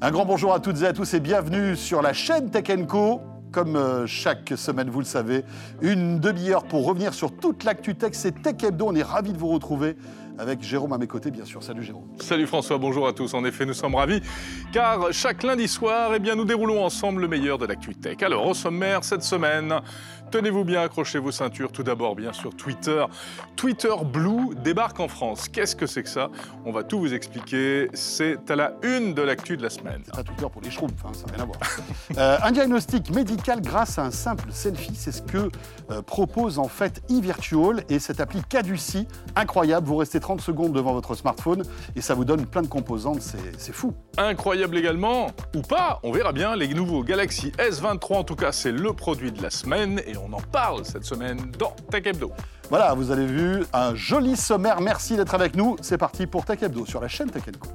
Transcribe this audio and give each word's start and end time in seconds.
Un 0.00 0.12
grand 0.12 0.24
bonjour 0.24 0.54
à 0.54 0.60
toutes 0.60 0.80
et 0.82 0.86
à 0.86 0.92
tous 0.92 1.12
et 1.14 1.18
bienvenue 1.18 1.74
sur 1.74 2.02
la 2.02 2.12
chaîne 2.12 2.52
Tech 2.52 2.68
Co. 2.86 3.20
Comme 3.50 3.74
euh, 3.74 4.06
chaque 4.06 4.52
semaine, 4.54 4.88
vous 4.90 5.00
le 5.00 5.04
savez, 5.04 5.42
une 5.82 6.20
demi-heure 6.20 6.62
pour 6.62 6.86
revenir 6.86 7.12
sur 7.14 7.36
toute 7.36 7.64
l'actu 7.64 7.96
tech. 7.96 8.10
C'est 8.12 8.42
Tech 8.42 8.62
Hebdo. 8.62 8.86
On 8.86 8.94
est 8.94 9.02
ravis 9.02 9.32
de 9.32 9.38
vous 9.38 9.48
retrouver 9.48 9.96
avec 10.38 10.62
Jérôme 10.62 10.92
à 10.92 10.98
mes 10.98 11.08
côtés, 11.08 11.32
bien 11.32 11.44
sûr. 11.44 11.64
Salut 11.64 11.82
Jérôme. 11.82 12.04
Salut 12.20 12.46
François, 12.46 12.78
bonjour 12.78 13.08
à 13.08 13.12
tous. 13.12 13.34
En 13.34 13.44
effet, 13.44 13.66
nous 13.66 13.74
sommes 13.74 13.96
ravis 13.96 14.20
car 14.72 15.12
chaque 15.12 15.42
lundi 15.42 15.66
soir, 15.66 16.12
eh 16.14 16.20
bien, 16.20 16.36
nous 16.36 16.44
déroulons 16.44 16.84
ensemble 16.84 17.22
le 17.22 17.28
meilleur 17.28 17.58
de 17.58 17.66
l'actu 17.66 17.96
tech. 17.96 18.22
Alors, 18.22 18.46
au 18.46 18.54
sommaire, 18.54 19.02
cette 19.02 19.24
semaine, 19.24 19.80
Tenez-vous 20.30 20.64
bien, 20.64 20.82
accrochez 20.82 21.18
vos 21.18 21.32
ceintures. 21.32 21.72
Tout 21.72 21.82
d'abord, 21.82 22.14
bien 22.14 22.32
sûr, 22.32 22.54
Twitter. 22.54 23.04
Twitter 23.56 23.94
Blue 24.04 24.54
débarque 24.62 25.00
en 25.00 25.08
France. 25.08 25.48
Qu'est-ce 25.48 25.74
que 25.74 25.86
c'est 25.86 26.02
que 26.02 26.08
ça? 26.08 26.30
On 26.66 26.72
va 26.72 26.82
tout 26.82 26.98
vous 26.98 27.14
expliquer. 27.14 27.88
C'est 27.94 28.50
à 28.50 28.56
la 28.56 28.74
une 28.82 29.14
de 29.14 29.22
l'actu 29.22 29.56
de 29.56 29.62
la 29.62 29.70
semaine. 29.70 30.02
C'est 30.04 30.14
pas 30.14 30.22
Twitter 30.22 30.46
pour 30.52 30.60
les 30.62 30.70
schtroumpfs, 30.70 31.04
hein, 31.04 31.12
ça 31.14 31.26
n'a 31.26 31.32
rien 31.32 31.42
à 31.42 31.46
voir. 31.46 31.58
Euh, 32.16 32.38
un 32.42 32.50
diagnostic 32.50 33.10
médical 33.10 33.60
grâce 33.60 33.98
à 33.98 34.04
un 34.04 34.10
simple 34.10 34.50
selfie, 34.50 34.94
c'est 34.94 35.12
ce 35.12 35.22
que 35.22 35.50
euh, 35.90 36.02
propose 36.02 36.58
en 36.58 36.66
fait 36.66 37.02
eVirtual 37.10 37.84
et 37.88 37.98
cette 37.98 38.20
appli 38.20 38.42
caducie, 38.48 39.06
incroyable. 39.36 39.86
Vous 39.86 39.96
restez 39.96 40.18
30 40.18 40.40
secondes 40.40 40.72
devant 40.72 40.94
votre 40.94 41.14
smartphone 41.14 41.62
et 41.96 42.00
ça 42.00 42.14
vous 42.14 42.24
donne 42.24 42.46
plein 42.46 42.62
de 42.62 42.66
composantes, 42.66 43.20
c'est 43.20 43.72
fou. 43.72 43.94
Incroyable 44.16 44.76
également, 44.78 45.28
ou 45.54 45.60
pas, 45.60 46.00
on 46.02 46.10
verra 46.10 46.32
bien, 46.32 46.56
les 46.56 46.68
nouveaux 46.68 47.04
Galaxy 47.04 47.52
S23, 47.58 48.14
en 48.14 48.24
tout 48.24 48.36
cas, 48.36 48.52
c'est 48.52 48.72
le 48.72 48.92
produit 48.92 49.30
de 49.30 49.42
la 49.42 49.50
semaine 49.50 50.00
et 50.06 50.16
on 50.22 50.32
en 50.32 50.40
parle 50.40 50.84
cette 50.84 51.04
semaine 51.04 51.50
dans 51.58 51.74
Tech 51.90 52.06
Hebdo. 52.06 52.32
Voilà, 52.70 52.94
vous 52.94 53.10
avez 53.10 53.26
vu 53.26 53.64
un 53.72 53.94
joli 53.94 54.36
sommaire. 54.36 54.80
Merci 54.80 55.16
d'être 55.16 55.34
avec 55.34 55.56
nous. 55.56 55.76
C'est 55.80 55.98
parti 55.98 56.26
pour 56.26 56.44
Tech 56.44 56.62
Hebdo 56.62 56.84
sur 56.86 57.00
la 57.00 57.08
chaîne 57.08 57.30
Tech 57.30 57.44
Co. 57.58 57.68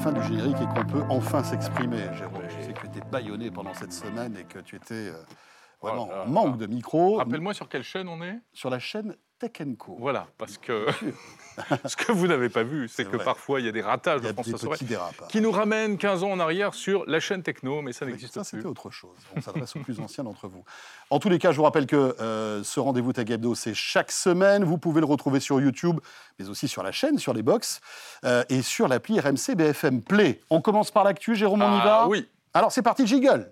fin 0.00 0.12
du 0.12 0.22
générique 0.22 0.56
et 0.62 0.66
qu'on 0.66 0.86
peut 0.86 1.02
enfin 1.10 1.44
s'exprimer, 1.44 1.98
Jérôme. 2.14 2.42
Je 2.48 2.64
sais 2.64 2.72
que 2.72 2.80
tu 2.80 2.86
étais 2.86 3.06
baïonné 3.10 3.50
pendant 3.50 3.74
cette 3.74 3.92
semaine 3.92 4.34
et 4.34 4.44
que 4.44 4.58
tu 4.58 4.76
étais 4.76 4.94
euh, 4.94 5.22
vraiment 5.82 6.08
en 6.08 6.26
manque 6.26 6.56
de 6.56 6.66
micro. 6.66 7.18
Rappelle-moi 7.18 7.52
sur 7.52 7.68
quelle 7.68 7.82
chaîne 7.82 8.08
on 8.08 8.22
est? 8.22 8.40
Sur 8.54 8.70
la 8.70 8.78
chaîne 8.78 9.14
Tech 9.40 9.52
Co. 9.78 9.96
Voilà, 9.98 10.26
parce 10.36 10.58
que 10.58 10.86
ce 11.86 11.96
que 11.96 12.12
vous 12.12 12.26
n'avez 12.26 12.50
pas 12.50 12.62
vu, 12.62 12.88
c'est 12.88 13.10
que 13.10 13.16
parfois 13.16 13.58
il 13.60 13.66
y 13.66 13.68
a 13.68 13.72
des 13.72 13.80
ratages 13.80 14.20
de 14.20 14.32
France 14.32 14.50
qui 15.30 15.40
nous 15.40 15.50
ramènent 15.50 15.96
15 15.96 16.24
ans 16.24 16.30
en 16.30 16.40
arrière 16.40 16.74
sur 16.74 17.06
la 17.06 17.20
chaîne 17.20 17.42
Techno, 17.42 17.80
mais 17.80 17.92
ça 17.92 18.04
n'existe 18.04 18.34
plus. 18.34 18.40
Ça, 18.40 18.44
c'était 18.44 18.66
autre 18.66 18.90
chose. 18.90 19.16
On 19.34 19.40
s'adresse 19.40 19.74
aux 19.76 19.80
plus 19.80 19.98
anciens 19.98 20.24
d'entre 20.24 20.46
vous. 20.46 20.62
En 21.08 21.18
tous 21.18 21.30
les 21.30 21.38
cas, 21.38 21.52
je 21.52 21.56
vous 21.56 21.62
rappelle 21.62 21.86
que 21.86 22.14
euh, 22.20 22.62
ce 22.62 22.80
rendez-vous 22.80 23.14
Tech 23.14 23.30
Hebdo, 23.30 23.54
c'est 23.54 23.74
chaque 23.74 24.12
semaine. 24.12 24.62
Vous 24.62 24.76
pouvez 24.76 25.00
le 25.00 25.06
retrouver 25.06 25.40
sur 25.40 25.58
YouTube, 25.58 26.00
mais 26.38 26.48
aussi 26.50 26.68
sur 26.68 26.82
la 26.82 26.92
chaîne, 26.92 27.18
sur 27.18 27.32
les 27.32 27.42
box, 27.42 27.80
euh, 28.24 28.44
et 28.50 28.60
sur 28.60 28.88
l'appli 28.88 29.18
RMC 29.18 29.54
BFM 29.56 30.02
Play. 30.02 30.42
On 30.50 30.60
commence 30.60 30.90
par 30.90 31.04
l'actu, 31.04 31.34
Jérôme, 31.34 31.62
on 31.62 31.78
y 31.78 31.82
va? 31.82 32.06
Oui. 32.08 32.28
Alors 32.52 32.72
c'est 32.72 32.82
parti, 32.82 33.06
Jiggle 33.06 33.50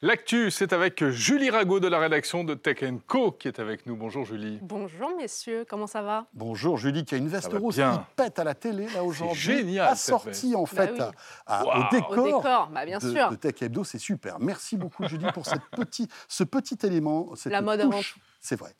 L'actu, 0.00 0.52
c'est 0.52 0.72
avec 0.72 1.04
Julie 1.08 1.50
Rago 1.50 1.80
de 1.80 1.88
la 1.88 1.98
rédaction 1.98 2.44
de 2.44 2.54
Tech 2.54 2.84
Co 3.08 3.32
qui 3.32 3.48
est 3.48 3.58
avec 3.58 3.84
nous. 3.84 3.96
Bonjour 3.96 4.24
Julie. 4.24 4.60
Bonjour 4.62 5.10
messieurs, 5.16 5.66
comment 5.68 5.88
ça 5.88 6.02
va? 6.02 6.26
Bonjour 6.34 6.76
Julie 6.78 7.04
qui 7.04 7.16
a 7.16 7.18
une 7.18 7.26
veste 7.26 7.52
rose 7.52 7.74
qui 7.74 8.00
pète 8.14 8.38
à 8.38 8.44
la 8.44 8.54
télé 8.54 8.86
là 8.94 9.02
aujourd'hui. 9.02 9.36
Génial. 9.36 9.88
Assortie 9.88 10.54
en 10.54 10.66
fait 10.66 10.96
bah 10.96 11.64
au 11.64 11.92
décor, 11.92 12.12
au 12.12 12.24
décor 12.26 12.70
bah, 12.72 12.86
bien 12.86 12.98
de, 12.98 13.10
sûr. 13.10 13.28
de 13.28 13.34
Tech 13.34 13.60
Hebdo, 13.60 13.82
c'est 13.82 13.98
super. 13.98 14.38
Merci 14.38 14.76
beaucoup 14.76 15.02
Julie 15.08 15.26
pour 15.34 15.46
cette 15.46 15.66
petit, 15.72 16.06
ce 16.28 16.44
petit 16.44 16.78
élément. 16.84 17.34
Cette 17.34 17.50
la 17.50 17.60
mode 17.60 17.80
avant 17.80 18.00
C'est 18.40 18.56
vrai. 18.56 18.76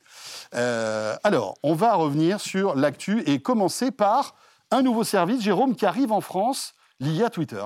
Euh, 0.55 1.17
alors, 1.25 1.57
on 1.65 1.75
va 1.75 1.95
revenir 1.95 2.39
sur 2.39 2.77
l'actu 2.77 3.25
et 3.27 3.41
commencer 3.41 3.91
par 3.91 4.37
un 4.71 4.83
nouveau 4.83 5.03
service, 5.03 5.43
Jérôme, 5.43 5.75
qui 5.75 5.85
arrive 5.85 6.13
en 6.13 6.21
France 6.21 6.75
lié 7.01 7.25
à 7.25 7.31
Twitter. 7.31 7.65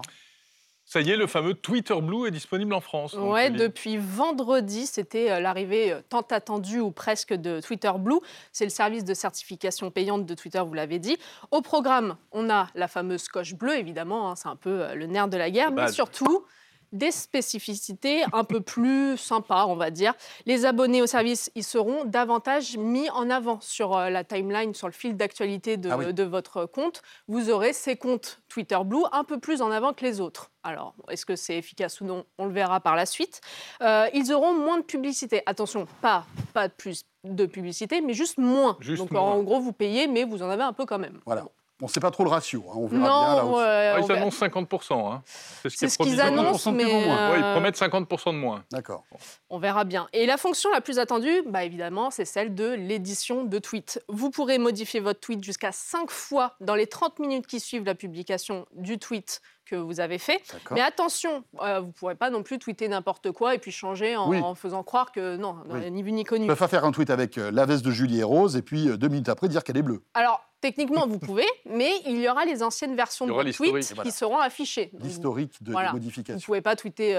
Ça 0.93 1.01
y 1.01 1.11
est, 1.11 1.17
le 1.17 1.27
fameux 1.27 1.55
Twitter 1.55 1.99
Blue 2.03 2.27
est 2.27 2.31
disponible 2.31 2.75
en 2.75 2.83
France. 2.83 3.17
Oui, 3.19 3.51
depuis 3.51 3.97
vendredi, 3.97 4.85
c'était 4.85 5.31
euh, 5.31 5.41
l'arrivée 5.41 5.91
euh, 5.91 6.03
tant 6.07 6.21
attendue 6.21 6.81
ou 6.81 6.91
presque 6.91 7.33
de 7.33 7.63
Twitter 7.63 7.91
Blue. 7.99 8.19
C'est 8.53 8.65
le 8.65 8.71
service 8.71 9.03
de 9.03 9.15
certification 9.15 9.91
payante 9.91 10.27
de 10.27 10.35
Twitter, 10.35 10.59
vous 10.59 10.75
l'avez 10.75 10.99
dit. 10.99 11.17
Au 11.51 11.63
programme, 11.63 12.19
on 12.31 12.51
a 12.51 12.67
la 12.75 12.89
fameuse 12.89 13.27
coche 13.29 13.55
bleue, 13.55 13.79
évidemment, 13.79 14.31
hein, 14.31 14.37
c'est 14.37 14.49
un 14.49 14.57
peu 14.57 14.83
euh, 14.83 14.95
le 14.95 15.07
nerf 15.07 15.29
de 15.29 15.39
la 15.39 15.51
guerre, 15.51 15.73
mais 15.73 15.91
surtout 15.91 16.45
des 16.93 17.11
spécificités 17.11 18.23
un 18.33 18.45
peu 18.45 18.61
plus 18.61 19.17
sympas, 19.17 19.67
on 19.67 19.77
va 19.77 19.91
dire. 19.91 20.15
Les 20.47 20.67
abonnés 20.67 21.03
au 21.03 21.07
service, 21.07 21.51
ils 21.55 21.65
seront 21.65 22.05
davantage 22.05 22.77
mis 22.77 23.09
en 23.11 23.31
avant 23.31 23.61
sur 23.61 23.97
euh, 23.97 24.11
la 24.11 24.25
timeline, 24.25 24.75
sur 24.75 24.87
le 24.87 24.93
fil 24.93 25.17
d'actualité 25.17 25.77
de, 25.77 25.91
ah 25.91 26.13
de, 26.13 26.23
votre 26.23 26.67
compte. 26.67 27.03
Vous 27.29 27.51
aurez 27.51 27.73
ces 27.73 27.97
comptes 27.97 28.41
Twitter 28.49 28.79
Blue 28.85 29.05
un 29.13 29.25
peu 29.25 29.39
plus 29.39 29.63
en 29.63 29.71
avant 29.71 29.93
que 29.93 30.05
les 30.05 30.21
autres. 30.21 30.51
Alors, 30.63 30.95
est-ce 31.11 31.27
que 31.27 31.35
c'est 31.35 31.57
efficace 31.57 32.01
ou 32.01 32.05
non 32.05 32.25
On 32.39 32.47
le 32.47 32.53
verra 32.53 32.81
par 32.81 32.95
la 32.95 33.07
suite. 33.07 33.41
Euh, 33.83 34.09
ils 34.15 34.33
auront 34.33 34.55
moins 34.55 34.79
de 34.79 34.85
publicité. 34.85 35.43
Attention, 35.47 35.87
pas, 36.01 36.27
pas 36.53 36.69
plus 36.69 37.05
de 37.25 37.47
publicité, 37.47 38.01
mais 38.01 38.15
juste 38.15 38.39
moins. 38.39 38.77
Donc, 38.97 39.15
en 39.15 39.43
gros, 39.43 39.61
vous 39.61 39.73
payez, 39.73 40.07
mais 40.07 40.25
vous 40.25 40.43
en 40.43 40.51
avez 40.51 40.63
un 40.63 40.73
peu 40.73 40.87
quand 40.87 40.99
même. 40.99 41.21
Voilà. 41.25 41.47
On 41.81 41.87
ne 41.87 41.91
sait 41.91 42.01
pas 42.01 42.13
trop 42.13 42.23
le 42.23 42.31
ratio, 42.31 42.65
hein, 42.69 42.75
on 42.77 42.87
verra 42.87 43.09
non, 43.09 43.53
bien 43.53 43.65
là 43.65 43.95
ah, 43.97 44.01
ils 44.01 44.13
annoncent 44.13 44.47
50%. 44.47 45.13
Hein. 45.13 45.23
C'est 45.69 45.89
ce 45.89 45.99
qu'ils 45.99 46.21
annoncent, 46.21 46.71
mais... 46.71 46.85
Euh... 46.85 47.35
ils 47.37 47.53
promettent 47.53 47.77
50% 47.77 48.33
de 48.33 48.39
moins. 48.39 48.63
D'accord. 48.71 49.05
On 49.51 49.59
verra 49.59 49.83
bien. 49.83 50.09
Et 50.13 50.27
la 50.27 50.37
fonction 50.37 50.71
la 50.71 50.81
plus 50.81 51.01
attendue, 51.01 51.43
bah, 51.47 51.65
évidemment, 51.65 52.11
c'est 52.11 52.25
celle 52.25 52.55
de 52.55 52.71
l'édition 52.71 53.43
de 53.43 53.59
tweets. 53.59 54.01
Vous 54.09 54.31
pourrez 54.31 54.59
modifier 54.59 55.01
votre 55.01 55.19
tweet 55.19 55.43
jusqu'à 55.43 55.73
5 55.73 56.11
fois 56.11 56.55
dans 56.61 56.77
les 56.77 56.87
30 56.87 57.19
minutes 57.19 57.47
qui 57.49 57.59
suivent 57.59 57.85
la 57.85 57.97
publication 57.97 58.67
du 58.75 58.99
tweet 58.99 59.41
que 59.65 59.77
vous 59.77 60.01
avez 60.01 60.19
fait. 60.19 60.43
Mais 60.71 60.81
attention, 60.81 61.45
euh, 61.61 61.81
vous 61.81 61.89
ne 61.89 61.93
pourrez 61.93 62.15
pas 62.15 62.31
non 62.31 62.43
plus 62.43 62.59
tweeter 62.59 62.89
n'importe 62.89 63.33
quoi 63.33 63.55
et 63.55 63.59
puis 63.59 63.71
changer 63.71 64.17
en, 64.17 64.55
faisant 64.55 64.83
croire 64.83 65.13
que 65.13 65.37
non, 65.37 65.57
ni 65.91 66.03
vu 66.03 66.13
ni 66.13 66.25
connu. 66.25 66.45
On 66.45 66.49
ne 66.49 66.53
peut 66.53 66.59
pas 66.59 66.69
faire 66.69 66.85
un 66.85 66.93
tweet 66.93 67.11
avec 67.11 67.39
euh, 67.39 67.51
la 67.51 67.67
veste 67.67 67.85
de 67.85 67.91
Julie 67.91 68.21
et 68.21 68.25
Rose 68.25 68.57
et 68.57 68.63
puis 68.63 68.89
euh, 68.89 68.97
deux 68.97 69.09
minutes 69.09 69.29
après 69.29 69.49
dire 69.49 69.65
qu'elle 69.65 69.77
est 69.77 69.83
bleue. 69.83 70.03
Alors, 70.15 70.45
Techniquement, 70.61 71.09
vous 71.09 71.19
pouvez, 71.19 71.45
mais 71.67 71.91
il 72.07 72.21
y 72.21 72.29
aura 72.29 72.45
les 72.45 72.63
anciennes 72.63 72.95
versions 72.95 73.27
de 73.27 73.53
tweets 73.53 74.01
qui 74.01 74.13
seront 74.13 74.39
affichées. 74.39 74.93
L'historique 75.01 75.61
de 75.61 75.73
voilà. 75.73 75.93
modification. 75.93 76.35
Vous 76.35 76.41
ne 76.41 76.45
pouvez 76.45 76.61
pas 76.61 76.77
tweeter 76.77 77.15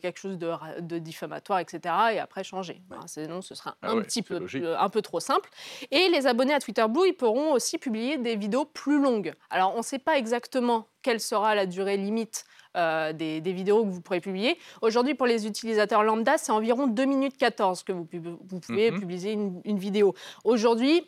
quelque 0.00 0.18
chose 0.18 0.38
de, 0.38 0.98
diffamatoire, 0.98 1.58
etc., 1.58 1.94
et 2.14 2.18
après 2.18 2.44
changer. 2.44 2.80
sinon, 3.04 3.42
ce 3.42 3.54
sera 3.54 3.76
ah 3.82 3.90
un 3.90 4.00
petit 4.00 4.22
peu, 4.22 4.40
un 4.78 4.88
peu 4.88 5.02
trop 5.02 5.20
simple. 5.20 5.50
Et 5.90 6.08
les 6.08 6.26
abonnés 6.26 6.54
à 6.54 6.60
Twitter 6.60 6.86
Blue, 6.88 7.08
ils 7.08 7.12
pourront 7.12 7.52
aussi 7.52 7.76
publier 7.76 8.16
des 8.16 8.36
vidéos 8.36 8.64
plus 8.64 8.98
longues. 8.98 9.34
Alors, 9.50 9.74
on 9.74 9.78
ne 9.80 9.82
sait 9.82 9.98
pas 9.98 10.16
exactement 10.16 10.86
quelle 11.08 11.20
sera 11.20 11.54
la 11.54 11.64
durée 11.64 11.96
limite 11.96 12.44
euh, 12.76 13.14
des, 13.14 13.40
vidéos 13.40 13.82
que 13.82 13.88
vous 13.88 14.02
pourrez 14.02 14.20
publier. 14.20 14.58
Aujourd'hui, 14.82 15.14
pour 15.14 15.26
les 15.26 15.46
utilisateurs 15.46 16.02
lambda, 16.02 16.36
c'est 16.36 16.52
environ 16.52 16.86
2 16.86 17.04
minutes 17.06 17.38
14 17.38 17.82
que 17.82 17.92
vous, 17.92 18.04
pouvez 18.04 18.90
mhm. 18.90 19.00
publier 19.00 19.32
une, 19.32 19.62
une 19.64 19.78
vidéo. 19.78 20.14
Aujourd'hui, 20.44 21.06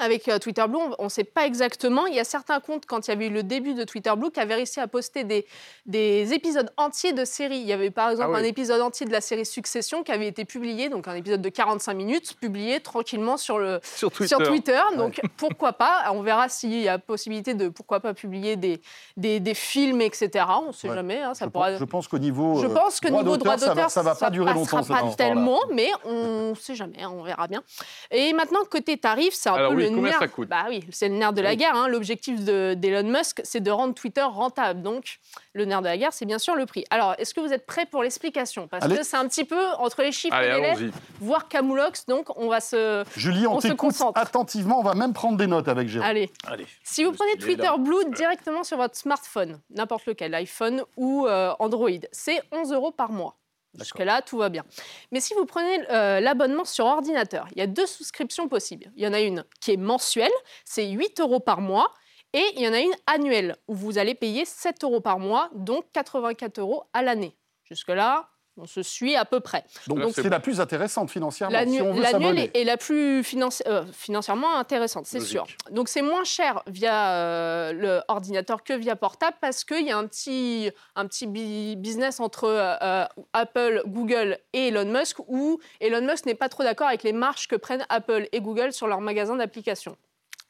avec 0.00 0.28
euh, 0.28 0.38
Twitter 0.38 0.64
Blue, 0.66 0.78
on 0.98 1.04
ne 1.04 1.08
sait 1.08 1.24
pas 1.24 1.46
exactement. 1.46 2.06
Il 2.06 2.14
y 2.14 2.20
a 2.20 2.24
certains 2.24 2.60
comptes, 2.60 2.86
quand 2.86 3.06
il 3.06 3.10
y 3.10 3.12
avait 3.12 3.26
eu 3.26 3.30
le 3.30 3.42
début 3.42 3.74
de 3.74 3.84
Twitter 3.84 4.12
Blue, 4.16 4.30
qui 4.30 4.40
avaient 4.40 4.54
réussi 4.54 4.80
à 4.80 4.88
poster 4.88 5.24
des, 5.24 5.46
des 5.86 6.32
épisodes 6.32 6.70
entiers 6.76 7.12
de 7.12 7.24
séries. 7.24 7.58
Il 7.58 7.66
y 7.66 7.72
avait 7.72 7.90
par 7.90 8.10
exemple 8.10 8.32
ah 8.34 8.38
un 8.38 8.44
épisode 8.44 8.80
entier 8.80 9.06
de 9.06 9.12
la 9.12 9.20
série 9.20 9.44
Succession 9.44 10.02
qui 10.02 10.12
avait 10.12 10.28
été 10.28 10.44
publié, 10.44 10.88
donc 10.88 11.08
un 11.08 11.14
épisode 11.14 11.42
de 11.42 11.48
45 11.48 11.92
minutes, 11.94 12.36
publié 12.40 12.80
tranquillement 12.80 13.36
sur, 13.36 13.58
le, 13.58 13.80
sur 13.82 14.10
Twitter. 14.10 14.80
Donc 14.96 15.20
pourquoi 15.36 15.74
pas? 15.74 16.04
On 16.12 16.22
verra 16.22 16.48
s'il 16.48 16.80
y 16.80 16.88
a 16.88 16.98
possibilité 16.98 17.52
de, 17.52 17.68
pourquoi 17.68 18.00
pas, 18.00 18.14
publier 18.14 18.56
des, 18.56 18.80
des, 19.16 19.54
films, 19.54 20.00
etc. 20.00 20.46
On 20.62 20.68
ne 20.68 20.72
sait 20.72 20.88
jamais. 20.88 21.20
Hein, 21.20 21.34
ça 21.34 21.44
je, 21.44 21.50
pourra... 21.50 21.70
pense, 21.70 21.78
je 21.78 21.84
pense 21.84 22.08
qu'au 22.08 22.18
niveau, 22.18 22.62
je 22.62 22.66
pense 22.66 22.98
que 22.98 23.08
droit 23.08 23.22
niveau 23.22 23.36
droit 23.36 23.56
d'auteur, 23.56 23.90
ça 23.90 24.00
ne 24.00 24.06
va, 24.06 24.14
pas 24.14 24.30
durer 24.30 24.54
longtemps. 24.54 24.82
pas 24.84 25.02
tellement, 25.16 25.60
mais 25.72 25.90
on 26.04 26.50
ne 26.50 26.54
sait 26.54 26.74
jamais, 26.74 27.04
on 27.04 27.22
verra 27.22 27.46
bien. 27.46 27.62
Et 28.10 28.32
maintenant, 28.32 28.60
côté 28.70 28.96
tarif, 28.96 29.34
c'est 29.34 29.50
un 29.50 29.68
peu 29.68 29.81
combien 29.88 30.18
ça 30.18 30.28
coûte 30.28 30.48
Bah 30.48 30.66
oui, 30.68 30.84
c'est 30.90 31.08
le 31.08 31.14
nerf 31.14 31.32
de 31.32 31.40
la 31.40 31.56
guerre. 31.56 31.74
Hein. 31.74 31.88
L'objectif 31.88 32.40
d'Elon 32.40 33.08
Musk, 33.08 33.40
c'est 33.44 33.60
de 33.60 33.70
rendre 33.70 33.94
Twitter 33.94 34.22
rentable. 34.22 34.82
Donc, 34.82 35.18
le 35.54 35.64
nerf 35.64 35.80
de 35.80 35.86
la 35.86 35.96
guerre, 35.96 36.12
c'est 36.12 36.26
bien 36.26 36.38
sûr 36.38 36.54
le 36.54 36.66
prix. 36.66 36.84
Alors, 36.90 37.14
est-ce 37.18 37.34
que 37.34 37.40
vous 37.40 37.52
êtes 37.52 37.66
prêts 37.66 37.86
pour 37.86 38.02
l'explication? 38.02 38.68
Parce 38.68 38.86
que 38.86 39.02
c'est 39.02 39.16
un 39.16 39.28
petit 39.28 39.44
peu 39.44 39.62
entre 39.78 40.02
les 40.02 40.12
chiffres 40.12 40.36
et 40.36 40.52
les 40.52 40.60
lettres, 40.60 40.96
voire 41.20 41.48
camoulox. 41.48 42.06
Donc, 42.06 42.28
on 42.36 42.48
va 42.48 42.60
se. 42.60 43.04
Julie, 43.16 43.46
on, 43.46 43.60
se 43.60 43.72
concentre 43.72 44.18
attentivement. 44.18 44.80
On 44.80 44.82
va 44.84 44.94
même 44.94 45.12
prendre 45.12 45.36
des 45.36 45.46
notes 45.46 45.68
avec 45.68 45.88
Jérôme. 45.88 46.08
Allez. 46.08 46.30
Allez. 46.46 46.66
Si 46.82 47.04
vous 47.04 47.12
prenez 47.12 47.36
Twitter 47.36 47.70
Blue 47.78 48.04
directement 48.14 48.64
sur 48.64 48.76
votre 48.76 48.96
smartphone, 48.96 49.60
n'importe 49.70 50.06
lequel, 50.06 50.34
iPhone 50.34 50.82
ou 50.96 51.26
euh, 51.26 51.52
Android, 51.58 51.90
c'est 52.12 52.40
11 52.52 52.72
euros 52.72 52.90
par 52.90 53.10
mois. 53.10 53.36
Jusque-là, 53.78 54.20
tout 54.22 54.38
va 54.38 54.48
bien. 54.48 54.64
Mais 55.12 55.20
si 55.20 55.34
vous 55.34 55.46
prenez 55.46 55.90
euh, 55.90 56.20
l'abonnement 56.20 56.64
sur 56.64 56.84
ordinateur, 56.84 57.46
il 57.52 57.58
y 57.58 57.62
a 57.62 57.66
deux 57.66 57.86
souscriptions 57.86 58.48
possibles. 58.48 58.92
Il 58.96 59.02
y 59.02 59.06
en 59.06 59.12
a 59.12 59.20
une 59.20 59.44
qui 59.60 59.72
est 59.72 59.76
mensuelle, 59.76 60.32
c'est 60.64 60.88
8 60.88 61.20
euros 61.20 61.40
par 61.40 61.60
mois. 61.60 61.92
Et 62.34 62.44
il 62.56 62.62
y 62.62 62.68
en 62.68 62.72
a 62.72 62.80
une 62.80 62.94
annuelle, 63.06 63.56
où 63.68 63.74
vous 63.74 63.98
allez 63.98 64.14
payer 64.14 64.46
7 64.46 64.84
euros 64.84 65.00
par 65.00 65.18
mois, 65.18 65.50
donc 65.54 65.84
84 65.92 66.60
euros 66.60 66.84
à 66.94 67.02
l'année. 67.02 67.36
Jusque-là, 67.64 68.31
on 68.58 68.66
se 68.66 68.82
suit 68.82 69.16
à 69.16 69.24
peu 69.24 69.40
près. 69.40 69.64
Donc, 69.86 70.12
c'est 70.14 70.28
la 70.28 70.40
plus 70.40 70.60
intéressante 70.60 71.10
financièrement. 71.10 71.52
L'annuelle 71.52 72.50
est, 72.52 72.64
la 72.64 72.76
plus 72.76 73.24
euh, 73.66 73.84
financièrement 73.92 74.56
intéressante, 74.56 75.06
c'est 75.06 75.20
sûr. 75.20 75.46
Donc 75.70 75.88
c'est 75.88 76.02
moins 76.02 76.24
cher 76.24 76.62
via 76.66 77.12
euh, 77.12 77.72
le 77.72 78.00
ordinateur 78.08 78.62
que 78.62 78.74
via 78.74 78.96
portable 78.96 79.36
parce 79.40 79.64
qu'il 79.64 79.86
y 79.86 79.90
a 79.90 79.96
un 79.96 80.06
petit, 80.06 80.70
un 80.96 81.06
petit 81.06 81.26
business 81.26 82.20
entre 82.20 82.44
euh, 82.44 83.04
Apple, 83.32 83.82
Google 83.86 84.38
et 84.52 84.68
Elon 84.68 84.90
Musk 84.90 85.18
où 85.28 85.58
Elon 85.80 86.06
Musk 86.06 86.26
n'est 86.26 86.34
pas 86.34 86.48
trop 86.48 86.62
d'accord 86.62 86.88
avec 86.88 87.02
les 87.02 87.12
marges 87.12 87.48
que 87.48 87.56
prennent 87.56 87.86
Apple 87.88 88.28
et 88.32 88.40
Google 88.40 88.72
sur 88.72 88.86
leurs 88.86 89.00
magasins 89.00 89.36
d'applications. 89.36 89.96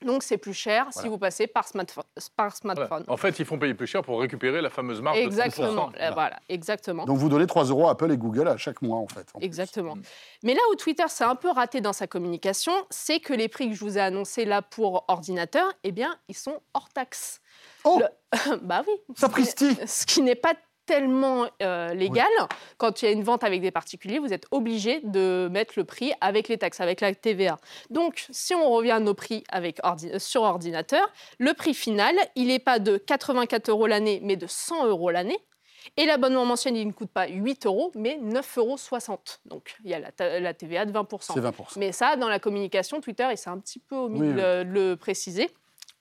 Donc 0.05 0.23
c'est 0.23 0.39
plus 0.39 0.55
cher 0.55 0.87
si 0.91 1.09
vous 1.09 1.19
passez 1.19 1.47
par 1.47 1.67
smartphone. 1.67 2.05
Par 2.37 2.57
smartphone. 2.57 3.05
En 3.09 3.17
fait, 3.17 3.39
ils 3.39 3.45
font 3.45 3.59
payer 3.59 3.75
plus 3.75 3.87
cher 3.87 4.03
pour 4.03 4.21
récupérer 4.21 4.61
la 4.61 4.71
fameuse 4.71 5.01
marge 5.01 5.19
exactement, 5.19 5.89
de 5.89 5.99
30%. 5.99 6.13
Voilà. 6.15 6.41
exactement. 6.49 7.05
Donc 7.05 7.19
vous 7.19 7.29
donnez 7.29 7.47
3 7.47 7.65
euros 7.65 7.89
à 7.89 7.93
Apple 7.93 8.11
et 8.13 8.17
Google 8.17 8.49
à 8.49 8.57
chaque 8.57 8.83
mois 8.83 8.99
en 8.99 9.09
fait. 9.09 9.27
exactement. 9.41 9.97
Mm. 9.97 10.03
Mais 10.45 10.55
là 10.55 10.61
où 10.73 10.77
Twitter 10.77 11.05
s'est 11.09 11.25
un 11.25 11.37
peu 11.37 11.51
raté 11.51 11.81
dans 11.81 11.93
sa 11.93 12.07
communication, 12.07 12.73
c'est 12.91 13.21
que 13.21 13.33
les 13.33 13.49
prix 13.49 13.71
que 13.71 13.75
je 13.75 13.85
vous 13.85 13.99
ai 13.99 14.01
annoncés 14.01 14.45
là 14.45 14.63
pour 14.63 15.05
ordinateur, 15.09 15.73
eh 15.85 15.93
bien, 15.93 16.17
ils 16.29 16.37
sont 16.37 16.61
hors 16.75 16.89
taxe. 16.89 17.41
Oh 17.85 18.01
Bah 18.63 18.83
oui. 18.87 18.95
Sapristi 19.17 19.77
Ce 19.87 20.07
qui 20.07 20.23
n'est 20.23 20.35
pas 20.35 20.55
tellement 20.87 21.47
euh, 21.63 21.95
légal. 21.95 22.27
Quand 22.79 23.03
il 23.03 23.05
y 23.07 23.09
a 23.09 23.13
une 23.13 23.23
vente 23.23 23.45
avec 23.45 23.61
des 23.61 23.71
particuliers, 23.71 24.19
vous 24.19 24.33
êtes 24.33 24.47
obligé 24.51 25.01
de 25.05 25.49
mettre 25.51 25.75
le 25.77 25.85
prix 25.85 26.13
avec 26.21 26.49
les 26.49 26.59
taxes, 26.59 26.81
avec 26.81 27.01
la 27.01 27.15
TVA. 27.15 27.59
Donc, 27.91 28.27
si 28.31 28.55
on 28.55 28.71
revient 28.71 28.93
à 28.93 29.01
nos 29.01 29.15
prix 29.15 29.45
avec 29.49 29.81
sur 30.19 30.43
ordinateur, 30.43 31.09
le 31.39 31.55
prix 31.55 31.75
final, 31.75 32.15
il 32.35 32.49
n'est 32.49 32.59
pas 32.59 32.79
de 32.79 32.97
84 32.97 33.69
euros 33.69 33.87
l'année, 33.87 34.21
mais 34.23 34.37
de 34.37 34.47
100 34.47 34.87
euros 34.87 35.11
l'année. 35.11 35.39
Et 35.97 36.07
l'abonnement 36.07 36.45
mensuel, 36.45 36.77
il 36.77 36.87
ne 36.87 36.93
coûte 36.93 37.11
pas 37.11 37.27
8 37.27 37.67
euros, 37.67 37.91
mais 37.97 38.19
9,60 38.23 39.09
euros. 39.09 39.19
Donc, 39.47 39.75
il 39.85 39.91
y 39.91 39.95
a 39.95 40.01
la, 40.01 40.55
TVA 40.55 40.85
de 40.85 40.93
20%. 40.93 41.39
20%. 41.39 41.79
Mais 41.79 41.93
ça, 41.93 42.17
dans 42.17 42.29
la 42.29 42.39
communication, 42.39 43.01
Twitter, 43.01 43.27
il 43.31 43.37
s'est 43.37 43.51
un 43.51 43.59
petit 43.59 43.81
peu 43.81 43.97
omis 43.97 44.21
de 44.21 44.63
le 44.63 44.95
préciser 44.95 45.51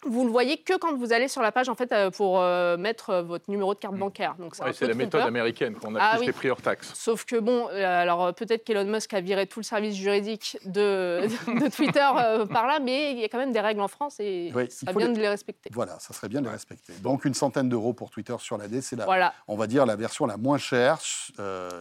vous 0.03 0.25
le 0.25 0.31
voyez 0.31 0.57
que 0.57 0.77
quand 0.77 0.95
vous 0.95 1.13
allez 1.13 1.27
sur 1.27 1.41
la 1.41 1.51
page 1.51 1.69
en 1.69 1.75
fait 1.75 1.91
euh, 1.91 2.09
pour 2.09 2.41
euh, 2.41 2.75
mettre 2.77 3.09
euh, 3.09 3.21
votre 3.21 3.49
numéro 3.49 3.73
de 3.73 3.79
carte 3.79 3.95
mm. 3.95 3.99
bancaire. 3.99 4.35
Donc 4.39 4.55
c'est 4.55 4.87
la 4.87 4.93
méthode 4.93 5.21
américaine 5.21 5.75
qu'on 5.75 5.95
a 5.95 5.99
ah, 6.01 6.17
les 6.17 6.31
prix 6.31 6.49
hors 6.49 6.61
taxe. 6.61 6.91
Sauf 6.95 7.25
que 7.25 7.35
bon, 7.37 7.67
alors 7.67 8.33
peut-être 8.33 8.63
qu'Elon 8.63 8.85
Musk 8.85 9.13
a 9.13 9.21
viré 9.21 9.45
tout 9.45 9.59
le 9.59 9.63
service 9.63 9.95
juridique 9.95 10.57
de, 10.65 11.21
de 11.47 11.69
Twitter 11.69 12.09
par 12.51 12.67
là, 12.67 12.79
mais 12.81 13.11
il 13.11 13.19
y 13.19 13.23
a 13.23 13.29
quand 13.29 13.37
même 13.37 13.51
des 13.51 13.59
règles 13.59 13.81
en 13.81 13.87
France 13.87 14.19
et 14.19 14.51
ça 14.69 14.91
bien 14.93 15.09
de 15.09 15.19
les 15.19 15.29
respecter. 15.29 15.69
Voilà, 15.73 15.99
ça 15.99 16.13
serait 16.13 16.29
bien 16.29 16.41
de 16.41 16.45
les 16.45 16.51
respecter. 16.51 16.93
Donc 17.01 17.25
une 17.25 17.33
centaine 17.33 17.69
d'euros 17.69 17.93
pour 17.93 18.09
Twitter 18.09 18.35
sur 18.39 18.57
l'année, 18.57 18.81
c'est 18.81 18.95
la, 18.95 19.05
voilà. 19.05 19.33
on 19.47 19.55
va 19.55 19.67
dire 19.67 19.85
la 19.85 19.95
version 19.95 20.25
la 20.25 20.37
moins 20.37 20.57
chère. 20.57 20.99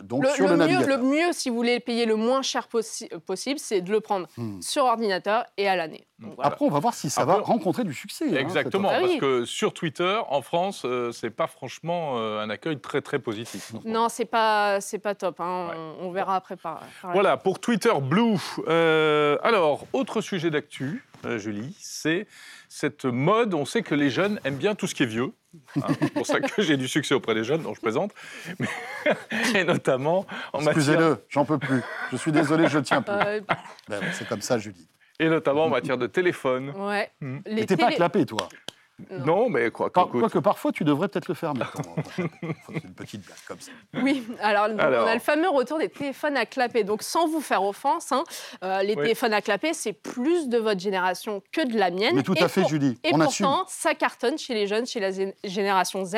donc 0.03 0.25
le, 0.25 0.31
sur 0.31 0.49
le, 0.49 0.57
mieux, 0.57 0.87
le 0.87 0.99
mieux, 0.99 1.33
si 1.33 1.49
vous 1.49 1.57
voulez 1.57 1.81
payer 1.81 2.07
le 2.07 2.17
moins 2.17 2.43
cher 2.43 2.69
possible, 2.69 3.59
c'est 3.59 3.81
de 3.81 3.91
le 3.91 4.01
prendre 4.01 4.27
hmm. 4.37 4.61
sur 4.61 4.85
ordinateur 4.85 5.45
et 5.57 5.69
à 5.69 5.77
l'année. 5.77 6.07
Après, 6.39 6.65
on 6.65 6.71
va 6.71 6.79
voir 6.79 6.95
si 6.95 7.11
ça 7.11 7.25
va 7.25 7.37
rencontrer 7.37 7.85
du 7.85 7.95
succès. 7.95 8.27
Hein, 8.29 8.41
Exactement, 8.41 8.89
parce 8.89 9.17
que 9.17 9.45
sur 9.45 9.73
Twitter, 9.73 10.19
en 10.29 10.43
France, 10.43 10.83
euh, 10.85 11.13
c'est 11.13 11.31
pas 11.31 11.47
franchement 11.47 12.19
euh, 12.19 12.43
un 12.43 12.51
accueil 12.51 12.79
très 12.79 13.01
très 13.01 13.19
positif. 13.19 13.73
Non, 13.85 14.09
c'est 14.09 14.25
pas 14.25 14.81
c'est 14.81 14.99
pas 14.99 15.15
top. 15.15 15.41
Hein. 15.41 15.71
On, 16.01 16.11
verra 16.11 16.37
après. 16.37 16.57
Par, 16.57 16.83
voilà 17.13 17.37
pour 17.37 17.59
Twitter 17.59 17.93
Blue. 18.01 18.39
Euh, 18.69 19.39
alors, 19.43 19.87
autre 19.93 20.21
sujet 20.21 20.51
d'actu, 20.51 21.05
Julie, 21.37 21.75
c'est 21.79 22.27
cette 22.69 23.05
mode. 23.05 23.55
On 23.55 23.65
sait 23.65 23.83
que 23.83 23.95
les 23.95 24.11
jeunes 24.11 24.41
aiment 24.45 24.57
bien 24.57 24.75
tout 24.75 24.87
ce 24.87 24.95
qui 24.95 25.05
est 25.05 25.07
vieux. 25.07 25.33
Hein. 25.77 25.87
c'est 26.01 26.13
pour 26.13 26.27
ça 26.27 26.41
que 26.41 26.63
j'ai 26.63 26.77
du 26.77 26.87
succès 26.87 27.15
auprès 27.15 27.35
des 27.35 27.45
jeunes, 27.45 27.63
dont 27.63 27.75
je 27.75 27.81
présente. 27.81 28.13
et 29.55 29.65
notamment 29.65 30.27
en 30.53 30.61
Excusez-le, 30.61 31.25
j'en 31.29 31.45
peux 31.45 31.59
plus. 31.59 31.83
Je 32.13 32.17
suis 32.17 32.33
désolé, 32.33 32.69
je 32.69 32.79
tiens 32.79 33.03
plus. 33.03 33.43
Ben, 33.89 34.01
c'est 34.13 34.29
comme 34.29 34.43
ça, 34.43 34.59
Julie. 34.59 34.87
Et 35.21 35.29
notamment 35.29 35.67
en 35.67 35.69
matière 35.69 35.99
de 35.99 36.07
téléphone. 36.07 36.73
Ouais. 36.75 37.11
Mmh. 37.21 37.39
Mais 37.53 37.67
t'es 37.67 37.77
pas 37.77 37.93
clapé, 37.93 38.25
toi 38.25 38.49
non, 39.11 39.49
mais 39.49 39.71
quoi, 39.71 39.93
Par, 39.93 40.09
que 40.09 40.39
parfois, 40.39 40.73
tu 40.73 40.85
devrais 40.85 41.09
peut-être 41.09 41.29
le 41.29 41.35
faire 41.35 41.55
maintenant. 41.55 41.95
une 42.19 42.95
petite 42.95 43.25
blague 43.25 43.39
comme 43.47 43.61
ça. 43.61 43.73
Oui, 43.95 44.27
alors, 44.41 44.69
on 44.71 44.79
a 44.79 45.15
le 45.15 45.21
fameux 45.21 45.49
retour 45.49 45.79
des 45.79 45.89
téléphones 45.89 46.37
à 46.37 46.47
clapper. 46.47 46.85
Donc, 46.85 47.03
sans 47.03 47.29
vous 47.29 47.41
faire 47.41 47.63
offense, 47.63 48.13
hein, 48.13 48.25
euh, 48.65 48.83
les 48.83 48.97
téléphones 48.97 49.33
à 49.33 49.41
clapper, 49.41 49.75
c'est 49.75 49.93
plus 49.93 50.49
de 50.49 50.59
votre 50.59 50.81
génération 50.81 51.43
que 51.53 51.67
de 51.67 51.79
la 51.79 51.91
mienne. 51.91 52.15
Mais 52.15 52.23
tout 52.23 52.35
à 52.41 52.49
fait, 52.49 52.67
Julie. 52.67 52.99
Et 53.05 53.13
pourtant, 53.13 53.65
ça 53.69 53.95
cartonne 53.95 54.39
chez 54.39 54.55
les 54.55 54.67
jeunes, 54.67 54.87
chez 54.87 55.01
la 55.01 55.11
génération 55.45 56.05
Z. 56.05 56.17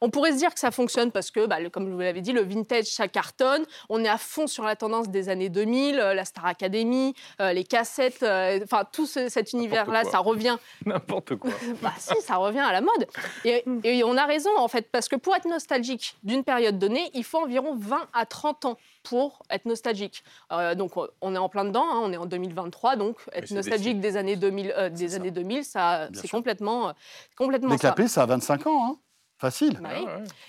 On 0.00 0.10
pourrait 0.10 0.32
se 0.32 0.38
dire 0.38 0.52
que 0.52 0.60
ça 0.60 0.70
fonctionne 0.70 1.10
parce 1.10 1.30
que, 1.30 1.46
bah, 1.46 1.56
comme 1.70 1.88
je 1.88 1.92
vous 1.92 2.00
l'avais 2.00 2.20
dit, 2.20 2.32
le 2.32 2.42
vintage, 2.42 2.86
ça 2.86 3.08
cartonne. 3.08 3.64
On 3.88 4.04
est 4.04 4.08
à 4.08 4.18
fond 4.18 4.46
sur 4.46 4.64
la 4.64 4.76
tendance 4.76 5.08
des 5.08 5.28
années 5.28 5.48
2000, 5.48 5.98
euh, 5.98 6.14
la 6.14 6.24
Star 6.24 6.46
Academy, 6.46 7.14
euh, 7.40 7.52
les 7.52 7.64
cassettes, 7.64 8.24
enfin, 8.62 8.84
tout 8.90 9.06
cet 9.06 9.52
univers-là, 9.52 10.04
ça 10.04 10.18
revient. 10.18 10.56
N'importe 10.86 11.36
quoi. 11.36 11.50
bah, 11.82 11.92
si, 11.98 12.14
ça 12.22 12.36
revient 12.36 12.60
à 12.60 12.72
la 12.72 12.80
mode. 12.80 13.06
Et, 13.44 14.02
on 14.04 14.16
a 14.16 14.24
raison, 14.24 14.50
en 14.56 14.68
fait, 14.68 14.90
parce 14.90 15.08
que 15.08 15.16
pour 15.16 15.34
être 15.36 15.48
nostalgique 15.48 16.16
d'une 16.22 16.44
période 16.44 16.78
donnée, 16.78 17.10
il 17.14 17.24
faut 17.24 17.38
environ 17.38 17.76
20 17.76 18.08
à 18.12 18.26
30 18.26 18.64
ans 18.64 18.78
pour 19.02 19.42
être 19.50 19.66
nostalgique. 19.66 20.24
Euh, 20.52 20.74
donc 20.74 20.92
on 21.20 21.34
est 21.34 21.38
en 21.38 21.48
plein 21.48 21.64
dedans, 21.64 21.84
hein, 21.88 22.00
on 22.02 22.12
est 22.12 22.16
en 22.16 22.26
2023, 22.26 22.96
donc 22.96 23.16
être 23.32 23.50
nostalgique 23.50 24.00
des, 24.00 24.16
années 24.16 24.36
2000, 24.36 24.74
euh, 24.76 24.90
des 24.90 25.14
années 25.14 25.30
2000, 25.30 25.64
ça, 25.64 26.08
c'est 26.14 26.28
complètement, 26.28 26.88
euh, 26.88 26.92
complètement 27.36 27.70
Décapé, 27.70 28.04
ça. 28.04 28.08
ça 28.08 28.22
a 28.22 28.26
25 28.26 28.66
ans. 28.66 28.86
Hein. 28.86 28.96
Facile. 29.42 29.80
Bah 29.82 29.88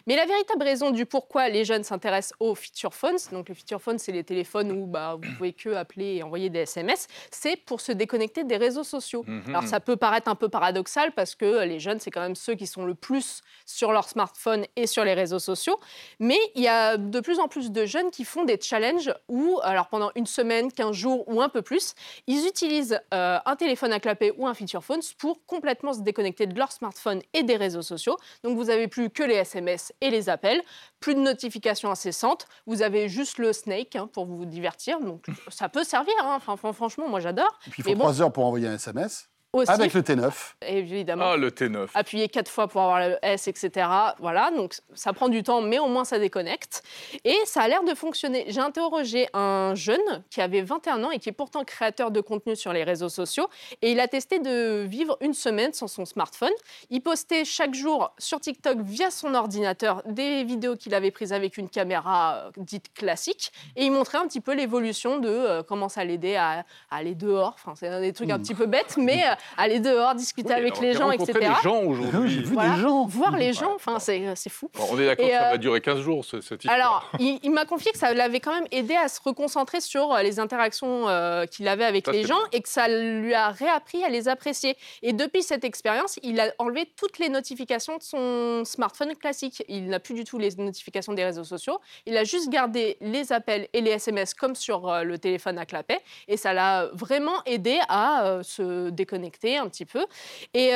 Mais 0.05 0.15
la 0.15 0.27
véritable 0.27 0.61
raison 0.61 0.91
du 0.91 1.07
pourquoi 1.07 1.49
les 1.49 1.65
jeunes 1.65 1.83
s'intéressent 1.83 2.37
aux 2.39 2.53
feature 2.53 2.93
phones, 2.93 3.17
donc 3.31 3.49
le 3.49 3.55
feature 3.55 3.81
phone, 3.81 3.97
c'est 3.97 4.11
les 4.11 4.23
téléphones 4.23 4.71
où 4.71 4.85
bah, 4.85 5.17
vous 5.19 5.31
pouvez 5.35 5.51
que 5.51 5.69
appeler 5.69 6.17
et 6.17 6.21
envoyer 6.21 6.51
des 6.51 6.59
SMS, 6.59 7.07
c'est 7.31 7.55
pour 7.55 7.81
se 7.81 7.91
déconnecter 7.91 8.43
des 8.43 8.55
réseaux 8.55 8.83
sociaux. 8.83 9.23
Mhm. 9.25 9.45
Alors 9.47 9.63
ça 9.63 9.79
peut 9.79 9.95
paraître 9.95 10.27
un 10.27 10.35
peu 10.35 10.47
paradoxal 10.47 11.11
parce 11.13 11.33
que 11.33 11.63
les 11.63 11.79
jeunes, 11.79 11.99
c'est 11.99 12.11
quand 12.11 12.21
même 12.21 12.35
ceux 12.35 12.53
qui 12.53 12.67
sont 12.67 12.85
le 12.85 12.93
plus 12.93 13.41
sur 13.65 13.91
leur 13.93 14.07
smartphone 14.07 14.63
et 14.75 14.85
sur 14.85 15.03
les 15.03 15.15
réseaux 15.15 15.39
sociaux. 15.39 15.79
Mais 16.19 16.37
il 16.53 16.61
y 16.61 16.67
a 16.67 16.97
de 16.97 17.19
plus 17.19 17.39
en 17.39 17.47
plus 17.47 17.71
de 17.71 17.87
jeunes 17.87 18.11
qui 18.11 18.25
font 18.25 18.43
des 18.43 18.59
challenges 18.61 19.11
où, 19.27 19.59
alors 19.63 19.87
pendant 19.87 20.11
une 20.13 20.27
semaine, 20.27 20.71
15 20.71 20.95
jours 20.95 21.27
ou 21.27 21.41
un 21.41 21.49
peu 21.49 21.63
plus, 21.63 21.95
ils 22.27 22.45
utilisent 22.45 22.99
euh, 23.11 23.39
un 23.43 23.55
téléphone 23.55 23.91
à 23.91 23.99
clapper 23.99 24.33
ou 24.37 24.45
un 24.45 24.53
feature 24.53 24.83
phone 24.83 25.01
pour 25.17 25.43
complètement 25.47 25.93
se 25.93 26.01
déconnecter 26.01 26.45
de 26.45 26.55
leur 26.55 26.71
smartphone 26.71 27.23
et 27.33 27.41
des 27.41 27.55
réseaux 27.55 27.81
sociaux. 27.81 28.17
Donc 28.43 28.55
vous 28.55 28.69
avez 28.69 28.82
plus 28.87 29.09
que 29.09 29.23
les 29.23 29.35
SMS 29.35 29.93
et 30.01 30.09
les 30.09 30.29
appels, 30.29 30.61
plus 30.99 31.15
de 31.15 31.19
notifications 31.19 31.91
incessantes. 31.91 32.47
Vous 32.65 32.81
avez 32.81 33.09
juste 33.09 33.37
le 33.37 33.53
Snake 33.53 33.95
hein, 33.95 34.07
pour 34.11 34.25
vous 34.25 34.45
divertir. 34.45 34.99
Donc 34.99 35.25
ça 35.49 35.69
peut 35.69 35.83
servir. 35.83 36.13
Hein. 36.23 36.39
Enfin, 36.47 36.73
franchement, 36.73 37.07
moi 37.07 37.19
j'adore. 37.19 37.59
Et 37.67 37.69
puis 37.69 37.83
il 37.85 37.91
faut 37.91 37.99
trois 37.99 38.21
heures 38.21 38.31
pour 38.31 38.45
envoyer 38.45 38.67
un 38.67 38.75
SMS. 38.75 39.29
Avec 39.67 39.93
le 39.93 40.01
T9. 40.01 40.31
Évidemment. 40.67 41.31
Ah, 41.31 41.37
le 41.37 41.51
T9. 41.51 41.87
Appuyer 41.93 42.27
quatre 42.27 42.49
fois 42.49 42.67
pour 42.67 42.81
avoir 42.81 42.99
le 43.07 43.17
S, 43.21 43.47
etc. 43.47 43.87
Voilà, 44.19 44.49
donc 44.49 44.73
ça 44.95 45.13
prend 45.13 45.29
du 45.29 45.43
temps, 45.43 45.61
mais 45.61 45.77
au 45.77 45.87
moins 45.87 46.05
ça 46.05 46.17
déconnecte. 46.17 46.81
Et 47.23 47.37
ça 47.45 47.61
a 47.61 47.67
l'air 47.67 47.83
de 47.83 47.93
fonctionner. 47.93 48.45
J'ai 48.47 48.61
interrogé 48.61 49.27
un 49.33 49.75
jeune 49.75 50.23
qui 50.31 50.41
avait 50.41 50.63
21 50.63 51.03
ans 51.03 51.11
et 51.11 51.19
qui 51.19 51.29
est 51.29 51.33
pourtant 51.33 51.63
créateur 51.63 52.09
de 52.09 52.19
contenu 52.19 52.55
sur 52.55 52.73
les 52.73 52.83
réseaux 52.83 53.09
sociaux. 53.09 53.47
Et 53.83 53.91
il 53.91 53.99
a 53.99 54.07
testé 54.07 54.39
de 54.39 54.85
vivre 54.87 55.17
une 55.21 55.35
semaine 55.35 55.71
sans 55.71 55.87
son 55.87 56.05
smartphone. 56.05 56.53
Il 56.89 57.01
postait 57.01 57.45
chaque 57.45 57.75
jour 57.75 58.11
sur 58.17 58.39
TikTok 58.39 58.79
via 58.81 59.11
son 59.11 59.35
ordinateur 59.35 60.01
des 60.07 60.43
vidéos 60.43 60.75
qu'il 60.75 60.95
avait 60.95 61.11
prises 61.11 61.31
avec 61.31 61.57
une 61.57 61.69
caméra 61.69 62.35
euh, 62.35 62.51
dite 62.57 62.91
classique. 62.95 63.51
Et 63.75 63.85
il 63.85 63.91
montrait 63.91 64.17
un 64.17 64.27
petit 64.27 64.41
peu 64.41 64.55
l'évolution 64.55 65.19
de 65.19 65.29
euh, 65.29 65.61
comment 65.61 65.89
ça 65.89 66.03
l'aidait 66.03 66.37
à, 66.37 66.65
aller 66.89 67.13
dehors. 67.13 67.53
Enfin, 67.53 67.73
c'est 67.75 68.01
des 68.01 68.13
trucs 68.13 68.31
un 68.31 68.39
petit 68.39 68.55
peu 68.55 68.65
bêtes, 68.65 68.97
mais 68.97 69.23
euh, 69.25 69.35
aller 69.57 69.79
dehors, 69.79 70.15
discuter 70.15 70.53
avec 70.53 70.79
les 70.79 70.93
gens, 70.93 71.11
etc. 71.11 71.33
des 71.33 71.63
gens 71.63 71.81
aujourd'hui. 71.83 72.29
J'ai 72.29 72.41
vu 72.41 72.55
des 72.55 72.81
gens. 72.81 73.05
Voir 73.05 73.37
les 73.37 73.53
gens, 73.53 73.73
enfin, 73.75 73.99
c'est 73.99 74.49
fou. 74.49 74.69
on 74.91 74.99
est 74.99 75.05
d'accord 75.05 75.25
que 75.25 75.31
ça 75.31 75.39
va 75.39 75.53
euh, 75.53 75.57
durer 75.57 75.81
15 75.81 75.99
jours, 75.99 76.25
cette 76.25 76.41
histoire. 76.41 76.73
Alors, 76.73 77.11
il, 77.19 77.51
m'a 77.51 77.65
confié 77.65 77.91
que 77.91 77.97
ça 77.97 78.13
l'avait 78.13 78.39
quand 78.39 78.53
même 78.53 78.67
aidé 78.71 78.95
à 78.95 79.07
se 79.07 79.19
reconcentrer 79.21 79.81
sur 79.81 80.13
euh, 80.13 80.21
les 80.21 80.39
interactions 80.39 81.07
euh, 81.07 81.45
qu'il 81.45 81.67
avait 81.67 81.85
avec 81.85 82.07
les 82.07 82.25
gens 82.25 82.39
et 82.51 82.61
que 82.61 82.69
ça 82.69 82.87
lui 82.87 83.33
a 83.33 83.49
réappris 83.49 84.03
à 84.03 84.09
les 84.09 84.27
apprécier. 84.27 84.75
Et 85.01 85.13
depuis 85.13 85.43
cette 85.43 85.63
expérience, 85.63 86.19
il 86.23 86.39
a 86.39 86.53
enlevé 86.59 86.91
toutes 86.97 87.19
les 87.19 87.29
notifications 87.29 87.97
de 87.97 88.03
son 88.03 88.63
smartphone 88.65 89.15
classique. 89.15 89.63
Il 89.67 89.87
n'a 89.87 89.99
plus 89.99 90.13
du 90.13 90.23
tout 90.23 90.37
les 90.37 90.55
notifications 90.55 91.13
des 91.13 91.23
réseaux 91.23 91.43
sociaux. 91.43 91.79
Il 92.05 92.17
a 92.17 92.23
juste 92.23 92.49
gardé 92.49 92.97
les 93.01 93.31
appels 93.31 93.67
et 93.73 93.81
les 93.81 93.91
SMS 93.91 94.33
comme 94.33 94.55
sur 94.55 95.03
le 95.03 95.17
téléphone 95.17 95.57
à 95.57 95.65
clapet. 95.65 95.99
Et 96.27 96.37
ça 96.37 96.53
l'a 96.53 96.89
vraiment 96.93 97.43
aidé 97.45 97.79
à 97.89 98.39
se 98.43 98.89
déconnecter 98.89 99.32
un 99.43 99.67
petit 99.67 99.85
peu. 99.85 100.05
Et 100.53 100.71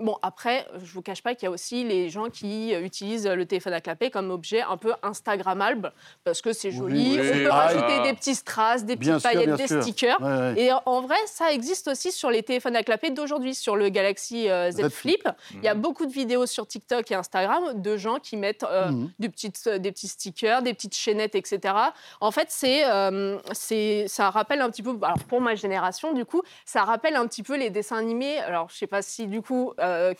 bon, 0.00 0.16
après, 0.22 0.66
je 0.82 0.92
vous 0.92 1.02
cache 1.02 1.22
pas 1.22 1.34
qu'il 1.34 1.44
y 1.44 1.48
a 1.48 1.50
aussi 1.50 1.84
les 1.84 2.08
gens 2.10 2.28
qui 2.28 2.72
utilisent 2.74 3.26
le 3.26 3.46
téléphone 3.46 3.72
à 3.72 3.80
clapet 3.80 4.10
comme 4.10 4.30
objet 4.30 4.62
un 4.62 4.76
peu 4.76 4.92
Instagrammable 5.02 5.92
parce 6.24 6.40
que 6.40 6.52
c'est 6.52 6.70
joli. 6.70 7.18
on 7.18 7.38
peut 7.38 7.50
rajouter 7.50 8.02
des 8.02 8.14
petits 8.14 8.34
strass, 8.34 8.84
des 8.84 8.96
petites 8.96 9.22
paillettes, 9.22 9.56
des 9.56 9.66
stickers. 9.66 10.18
Et 10.56 10.70
en 10.86 11.00
vrai, 11.02 11.16
ça 11.26 11.52
existe 11.52 11.88
aussi 11.88 12.12
sur 12.12 12.30
les 12.30 12.42
téléphones 12.42 12.76
à 12.76 12.82
clapet 12.82 13.10
d'aujourd'hui, 13.10 13.54
sur 13.54 13.76
le 13.76 13.88
Galaxy 13.88 14.48
Z, 14.70 14.88
Flip. 14.88 15.28
Il 15.54 15.64
y 15.64 15.68
a 15.68 15.74
beaucoup 15.74 16.06
de 16.06 16.12
vidéos 16.12 16.46
sur 16.46 16.66
TikTok 16.66 17.10
et 17.10 17.14
Instagram 17.14 17.80
de 17.80 17.96
gens 17.96 18.18
qui 18.18 18.36
mettent 18.36 18.64
mmh. 18.64 19.06
des, 19.18 19.28
petites, 19.28 19.68
des 19.68 19.92
petits 19.92 20.08
stickers, 20.08 20.62
des 20.62 20.74
petites 20.74 20.94
chaînettes, 20.94 21.34
etc. 21.34 21.74
En 22.20 22.30
fait, 22.30 22.46
c'est, 22.50 22.84
c'est, 23.52 24.06
ça 24.08 24.30
rappelle 24.30 24.60
un 24.60 24.70
petit 24.70 24.82
peu, 24.82 24.96
alors 25.02 25.18
pour 25.28 25.40
ma 25.40 25.54
génération, 25.54 26.12
du 26.12 26.24
coup, 26.24 26.42
ça 26.64 26.84
rappelle 26.84 27.16
un 27.16 27.26
petit 27.26 27.42
peu 27.42 27.56
les 27.56 27.70
dessins 27.70 28.01
Alors, 28.38 28.68
je 28.70 28.76
sais 28.76 28.86
pas 28.86 29.02
si, 29.02 29.26
du 29.26 29.42
coup, 29.42 29.72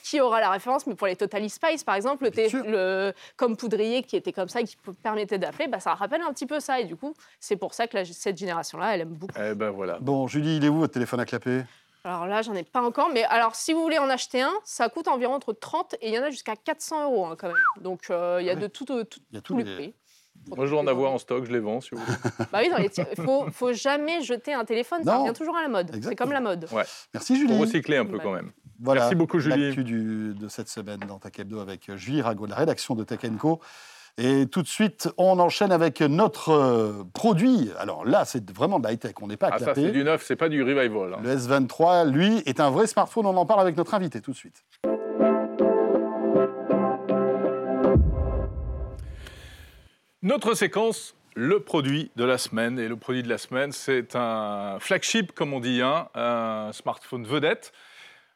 qui 0.03 0.21
aura 0.21 0.41
la 0.41 0.51
référence, 0.51 0.87
mais 0.87 0.95
pour 0.95 1.07
les 1.07 1.17
Totally 1.17 1.51
Spice, 1.51 1.85
par 1.85 1.95
exemple, 1.95 2.25
le, 2.25 2.71
le 2.71 3.13
comme 3.37 3.57
poudrier 3.57 4.03
qui 4.03 4.17
était 4.17 4.33
comme 4.33 4.49
ça, 4.49 4.63
qui 4.63 4.77
permettait 5.03 5.39
d'appeler, 5.39 5.69
bah, 5.69 5.81
ça 5.81 5.95
rappelle 5.95 6.23
un 6.23 6.33
petit 6.33 6.47
peu 6.47 6.61
ça. 6.61 6.81
Et 6.81 6.85
du 6.85 6.97
coup, 6.97 7.15
c'est 7.41 7.57
pour 7.57 7.75
ça 7.75 7.87
que 7.87 8.05
cette 8.05 8.37
génération-là, 8.37 8.95
elle 8.95 9.03
aime 9.03 9.15
beaucoup. 9.15 9.35
Eh 9.39 9.55
ben 9.55 9.71
voilà. 9.71 9.99
Bon, 10.01 10.27
Julie, 10.27 10.57
il 10.57 10.65
est 10.65 10.69
où 10.69 10.79
votre 10.79 10.95
téléphone 10.95 11.21
à 11.21 11.25
clapper? 11.25 11.63
Alors 12.05 12.27
là, 12.27 12.43
j'en 12.43 12.55
ai 12.55 12.65
pas 12.65 12.83
encore, 12.83 13.11
mais 13.11 13.23
alors 13.25 13.55
si 13.55 13.73
vous 13.73 13.81
voulez 13.81 13.99
en 13.99 14.11
acheter 14.11 14.41
un, 14.41 14.53
ça 14.65 14.89
coûte 14.89 15.07
environ 15.07 15.35
entre 15.35 15.53
30 15.53 15.95
et 16.01 16.09
il 16.09 16.15
y 16.15 16.19
en 16.19 16.25
a 16.25 16.31
jusqu'à 16.31 16.57
400 16.57 17.05
euros 17.05 17.27
hein, 17.27 17.37
quand 17.39 17.47
même. 17.47 17.57
Donc 17.81 18.11
euh, 18.11 18.39
il 18.41 18.47
y 18.47 18.51
a 18.51 18.57
de 18.57 18.67
tout, 18.67 18.85
tout, 18.85 19.07
y 19.31 19.37
a 19.37 19.41
tous 19.41 19.57
les 19.57 19.65
prix. 19.65 19.95
Moi, 20.49 20.67
je 20.67 20.71
vais 20.73 20.79
en 20.79 20.87
avoir 20.87 21.13
en 21.13 21.19
stock, 21.19 21.45
je 21.45 21.53
les 21.53 21.61
vends, 21.61 21.81
si 21.81 21.91
vous 21.93 22.01
voulez. 22.01 22.19
bah 22.53 22.61
oui, 22.63 22.71
il 23.17 23.25
faut, 23.25 23.47
faut 23.51 23.73
jamais 23.73 24.23
jeter 24.23 24.53
un 24.53 24.65
téléphone, 24.65 25.05
ça 25.05 25.19
revient 25.19 25.33
toujours 25.33 25.57
à 25.57 25.63
la 25.63 25.69
mode. 25.69 25.91
C'est 26.03 26.17
comme 26.17 26.33
la 26.33 26.41
mode. 26.41 26.67
Ouais. 26.73 26.85
Merci 27.15 27.37
Julie. 27.37 27.53
Pour 27.53 27.61
recycler 27.61 27.97
un 27.97 28.07
peu 28.07 28.19
quand 28.19 28.33
même. 28.33 28.51
Voilà, 28.81 29.03
Merci 29.03 29.15
beaucoup 29.15 29.39
Julie. 29.39 29.69
L'actu 29.69 29.85
de 30.35 30.49
cette 30.49 30.69
semaine 30.69 31.01
dans 31.07 31.19
Tech 31.19 31.33
Hebdo 31.39 31.61
avec 31.61 31.95
Julie 31.95 32.21
Rago 32.21 32.47
de 32.47 32.51
la 32.51 32.57
rédaction 32.57 32.95
de 32.95 33.05
Tech 33.05 33.21
Co. 33.39 33.61
Et 34.19 34.47
tout 34.47 34.63
de 34.63 34.69
suite, 34.69 35.09
on 35.17 35.39
enchaîne 35.39 35.73
avec 35.73 36.03
notre 36.03 36.51
euh, 36.51 37.03
produit. 37.15 37.71
Alors 37.79 38.05
là, 38.05 38.27
c'est 38.27 38.51
vraiment 38.51 38.79
de 38.79 38.89
high-tech, 38.91 39.15
on 39.23 39.27
n'est 39.27 39.39
pas 39.39 39.49
à 39.49 39.55
ah, 39.55 39.59
ça, 39.59 39.75
c'est 39.75 39.91
du 39.91 40.05
neuf, 40.05 40.23
c'est 40.27 40.37
pas 40.37 40.51
du 40.51 40.63
revival. 40.63 41.15
Hein. 41.15 41.21
Le 41.23 41.35
S23, 41.35 42.11
lui, 42.11 42.43
est 42.45 42.61
un 42.61 42.71
vrai 42.71 42.87
smartphone. 42.87 43.25
On 43.25 43.37
en 43.37 43.47
parle 43.47 43.61
avec 43.61 43.77
notre 43.77 43.95
invité 43.95 44.21
tout 44.21 44.33
de 44.33 44.37
suite. 44.37 44.65
Notre 50.25 50.55
séquence, 50.55 51.17
le 51.35 51.59
produit 51.59 52.13
de 52.15 52.23
la 52.23 52.39
semaine. 52.39 52.79
Et 52.79 52.87
le 52.87 52.95
produit 52.95 53.25
de 53.25 53.29
la 53.29 53.39
semaine, 53.39 53.73
c'est 53.73 54.15
un 54.15 54.79
flagship, 54.79 55.33
comme 55.33 55.53
on 55.53 55.59
dit, 55.59 55.83
hein, 55.83 56.09
un 56.15 56.71
smartphone 56.73 57.25
vedette 57.25 57.73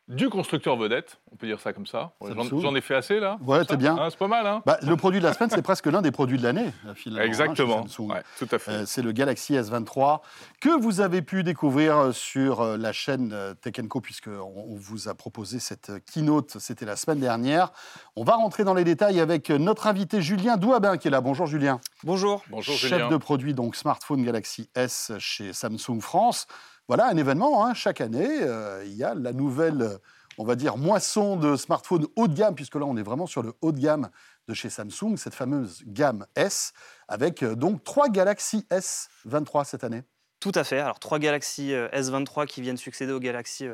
du 0.09 0.29
constructeur 0.29 0.77
vedette, 0.77 1.19
on 1.33 1.37
peut 1.37 1.49
dire 1.49 1.59
ça 1.59 1.73
comme 1.73 1.87
ça. 1.87 2.13
J'en 2.23 2.77
ai 2.77 2.81
fait 2.81 2.95
assez 2.95 3.19
là. 3.19 3.39
Ouais, 3.45 3.63
c'est 3.69 3.77
bien. 3.77 3.97
Hein, 3.97 4.09
c'est 4.09 4.19
pas 4.19 4.29
mal. 4.29 4.47
Hein 4.47 4.63
bah, 4.65 4.79
le 4.83 4.97
produit 4.97 5.19
de 5.19 5.25
la 5.25 5.33
semaine, 5.33 5.51
c'est 5.51 5.63
presque 5.63 5.87
l'un 5.87 6.01
des 6.01 6.13
produits 6.13 6.39
de 6.39 6.45
l'année, 6.45 6.73
finalement. 6.95 7.25
Hein, 7.25 7.27
Exactement. 7.27 7.87
tout 7.87 8.49
à 8.53 8.59
fait. 8.59 8.71
Euh, 8.71 8.87
c'est 8.87 9.03
le 9.03 9.11
Galaxy 9.11 9.55
S23 9.55 10.21
que 10.61 10.69
vous 10.81 11.01
avez 11.01 11.23
pu 11.23 11.43
découvrir 11.43 11.97
euh, 11.97 12.13
sur 12.13 12.61
euh, 12.61 12.77
la 12.77 12.93
chaîne 12.93 13.35
Tech 13.61 13.75
Co, 13.89 14.01
puisqu'on 14.01 14.31
on 14.55 14.77
vous 14.77 15.09
a 15.09 15.15
proposé 15.15 15.59
cette 15.59 15.91
keynote, 16.05 16.59
c'était 16.61 16.87
la 16.87 16.95
semaine 16.95 17.19
dernière. 17.19 17.73
On 18.15 18.23
va 18.23 18.37
rentrer 18.37 18.63
dans 18.63 18.75
les 18.75 18.85
détails 18.85 19.19
avec 19.19 19.51
notre 19.51 19.89
invité 19.89 20.23
Julien 20.23 20.57
Douabin 20.57 20.99
qui 20.99 21.09
est 21.09 21.11
là. 21.11 21.21
Bonjour 21.21 21.47
Julien. 21.47 21.81
Bonjour. 22.05 22.45
Bonjour 22.49 22.77
Chef 22.77 23.09
de 23.09 23.17
produit 23.17 23.55
donc 23.55 23.75
smartphone 23.75 24.25
Galaxy 24.25 24.71
S 24.77 25.13
chez 25.19 25.53
Samsung 25.53 26.01
France 26.01 26.47
voilà 26.89 27.09
un 27.09 27.17
événement. 27.17 27.67
Hein. 27.67 27.75
Chaque 27.75 28.01
année, 28.01 28.43
euh, 28.43 28.85
il 28.85 28.95
y 28.95 29.03
a 29.03 29.15
la 29.15 29.33
nouvelle, 29.33 29.99
on 30.39 30.45
va 30.45 30.55
dire, 30.55 30.77
moisson 30.77 31.37
de 31.37 31.57
smartphones 31.57 32.07
haut 32.15 32.29
de 32.29 32.35
gamme, 32.35 32.55
puisque 32.55 32.77
là, 32.77 32.85
on 32.85 32.97
est 32.97 33.03
vraiment 33.03 33.27
sur 33.27 33.43
le 33.43 33.55
haut 33.61 33.73
de 33.73 33.81
gamme 33.81 34.09
de 34.49 34.55
chez 34.55 34.71
Samsung, 34.71 35.17
cette 35.17 35.35
fameuse 35.35 35.83
gamme 35.87 36.27
S, 36.37 36.73
avec 37.09 37.43
euh, 37.43 37.57
donc 37.57 37.83
trois 37.83 38.09
Galaxy 38.09 38.67
S23 38.71 39.65
cette 39.65 39.83
année. 39.83 40.05
Tout 40.39 40.53
à 40.55 40.63
fait. 40.63 40.79
Alors, 40.79 41.01
trois 41.01 41.19
Galaxy 41.19 41.75
euh, 41.75 41.89
S23 41.89 42.47
qui 42.47 42.61
viennent 42.61 42.77
succéder 42.77 43.13
au 43.13 43.19
Galaxy 43.21 43.67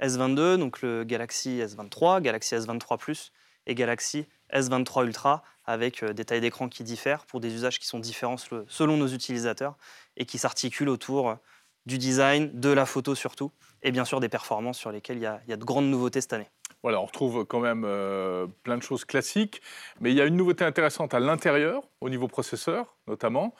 S22, 0.00 0.56
donc 0.56 0.82
le 0.82 1.04
Galaxy 1.04 1.60
S23, 1.60 2.20
Galaxy 2.20 2.56
S23 2.56 2.98
Plus 2.98 3.32
et 3.66 3.74
Galaxy 3.74 4.26
S23 4.52 5.04
Ultra, 5.04 5.44
avec 5.64 6.04
des 6.04 6.24
tailles 6.24 6.40
d'écran 6.40 6.68
qui 6.68 6.84
diffèrent 6.84 7.26
pour 7.26 7.40
des 7.40 7.52
usages 7.52 7.78
qui 7.78 7.86
sont 7.86 7.98
différents 7.98 8.36
selon 8.68 8.96
nos 8.96 9.08
utilisateurs 9.08 9.76
et 10.16 10.24
qui 10.24 10.38
s'articulent 10.38 10.88
autour 10.88 11.36
du 11.86 11.98
design, 11.98 12.50
de 12.52 12.68
la 12.68 12.84
photo 12.84 13.14
surtout, 13.14 13.52
et 13.82 13.92
bien 13.92 14.04
sûr 14.04 14.20
des 14.20 14.28
performances 14.28 14.78
sur 14.78 14.90
lesquelles 14.90 15.18
il 15.18 15.22
y 15.22 15.26
a, 15.26 15.56
de 15.56 15.64
grandes 15.64 15.88
nouveautés 15.88 16.20
cette 16.20 16.32
année. 16.32 16.50
Voilà, 16.82 17.00
on 17.00 17.06
retrouve 17.06 17.44
quand 17.46 17.60
même 17.60 17.84
euh, 17.86 18.46
plein 18.64 18.76
de 18.76 18.82
choses 18.82 19.04
classiques, 19.04 19.62
mais 20.00 20.10
il 20.10 20.16
y 20.16 20.20
a 20.20 20.26
une 20.26 20.36
nouveauté 20.36 20.64
intéressante 20.64 21.14
à 21.14 21.20
l'intérieur, 21.20 21.82
au 22.00 22.08
niveau 22.08 22.28
processeur 22.28 22.96
notamment. 23.06 23.54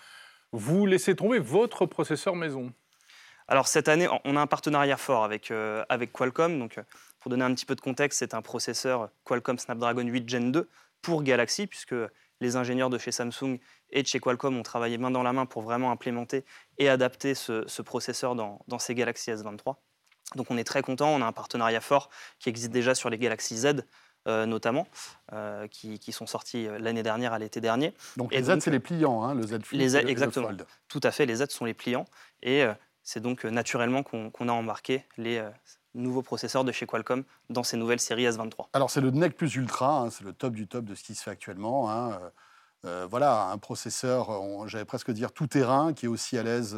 Vous 0.52 0.86
laissez 0.86 1.14
tomber 1.16 1.38
votre 1.38 1.86
processeur 1.86 2.36
maison. 2.36 2.72
Alors 3.48 3.68
cette 3.68 3.88
année, 3.88 4.08
on 4.24 4.36
a 4.36 4.40
un 4.40 4.46
partenariat 4.46 4.96
fort 4.96 5.22
avec, 5.22 5.50
euh, 5.50 5.84
avec 5.88 6.12
Qualcomm. 6.12 6.58
Donc, 6.58 6.78
euh, 6.78 6.82
pour 7.20 7.30
donner 7.30 7.44
un 7.44 7.54
petit 7.54 7.66
peu 7.66 7.76
de 7.76 7.80
contexte, 7.80 8.18
c'est 8.18 8.34
un 8.34 8.42
processeur 8.42 9.08
Qualcomm 9.24 9.58
Snapdragon 9.58 10.02
8 10.02 10.28
Gen 10.28 10.52
2 10.52 10.68
pour 11.00 11.22
Galaxy, 11.22 11.66
puisque 11.66 11.94
les 12.40 12.56
ingénieurs 12.56 12.90
de 12.90 12.98
chez 12.98 13.12
Samsung 13.12 13.58
et 13.90 14.02
de 14.02 14.08
chez 14.08 14.20
Qualcomm 14.20 14.56
ont 14.56 14.62
travaillé 14.62 14.98
main 14.98 15.10
dans 15.10 15.22
la 15.22 15.32
main 15.32 15.46
pour 15.46 15.62
vraiment 15.62 15.90
implémenter 15.90 16.44
et 16.78 16.88
adapter 16.88 17.34
ce, 17.34 17.82
processeur 17.82 18.34
dans, 18.34 18.78
ces 18.78 18.94
Galaxy 18.94 19.30
S23. 19.30 19.76
Donc 20.34 20.50
on 20.50 20.58
est 20.58 20.64
très 20.64 20.82
content, 20.82 21.08
on 21.08 21.22
a 21.22 21.26
un 21.26 21.32
partenariat 21.32 21.80
fort 21.80 22.10
qui 22.38 22.48
existe 22.48 22.72
déjà 22.72 22.94
sur 22.94 23.10
les 23.10 23.18
Galaxy 23.18 23.56
Z. 23.56 23.84
Euh, 24.28 24.44
notamment, 24.44 24.88
euh, 25.32 25.68
qui, 25.68 26.00
sont 26.10 26.26
sortis 26.26 26.66
euh, 26.66 26.80
l'année 26.80 27.04
dernière 27.04 27.32
à 27.32 27.38
l'été 27.38 27.60
dernier. 27.60 27.94
Donc 28.16 28.34
les 28.34 28.42
Z, 28.42 28.58
c'est 28.58 28.72
les 28.72 28.80
pliants, 28.80 29.22
hein, 29.22 29.36
le 29.36 29.42
Z 29.42 29.60
Flip 29.62 29.80
les 29.80 29.96
Exactement, 29.96 30.50
tout 30.88 31.00
à 31.04 31.12
fait, 31.12 31.26
les 31.26 31.36
Z 31.36 31.46
sont 31.50 31.64
les 31.64 31.74
pliants. 31.74 32.06
Et 32.42 32.64
c'est 33.04 33.20
donc 33.20 33.44
naturellement 33.44 34.02
qu'on 34.02 34.48
a 34.48 34.52
embarqué 34.52 35.04
les 35.16 35.40
nouveaux 35.94 36.22
processeurs 36.22 36.64
de 36.64 36.72
chez 36.72 36.86
Qualcomm 36.86 37.22
dans 37.50 37.62
ces 37.62 37.76
nouvelles 37.76 38.00
séries 38.00 38.24
S23. 38.24 38.66
Alors 38.72 38.90
c'est 38.90 39.00
le 39.00 39.12
NEC 39.12 39.36
plus 39.36 39.54
Ultra, 39.54 40.00
hein, 40.00 40.10
c'est 40.10 40.24
le 40.24 40.32
top 40.32 40.54
du 40.54 40.66
top 40.66 40.84
de 40.84 40.96
ce 40.96 41.04
qui 41.04 41.14
se 41.14 41.22
fait 41.22 41.30
actuellement. 41.30 41.88
Hein. 41.88 42.18
Euh, 42.86 43.06
voilà, 43.10 43.48
un 43.50 43.58
processeur, 43.58 44.30
j'allais 44.66 44.84
presque 44.84 45.10
dire 45.10 45.32
tout 45.32 45.46
terrain, 45.46 45.92
qui 45.92 46.06
est 46.06 46.08
aussi 46.08 46.38
à 46.38 46.42
l'aise 46.42 46.76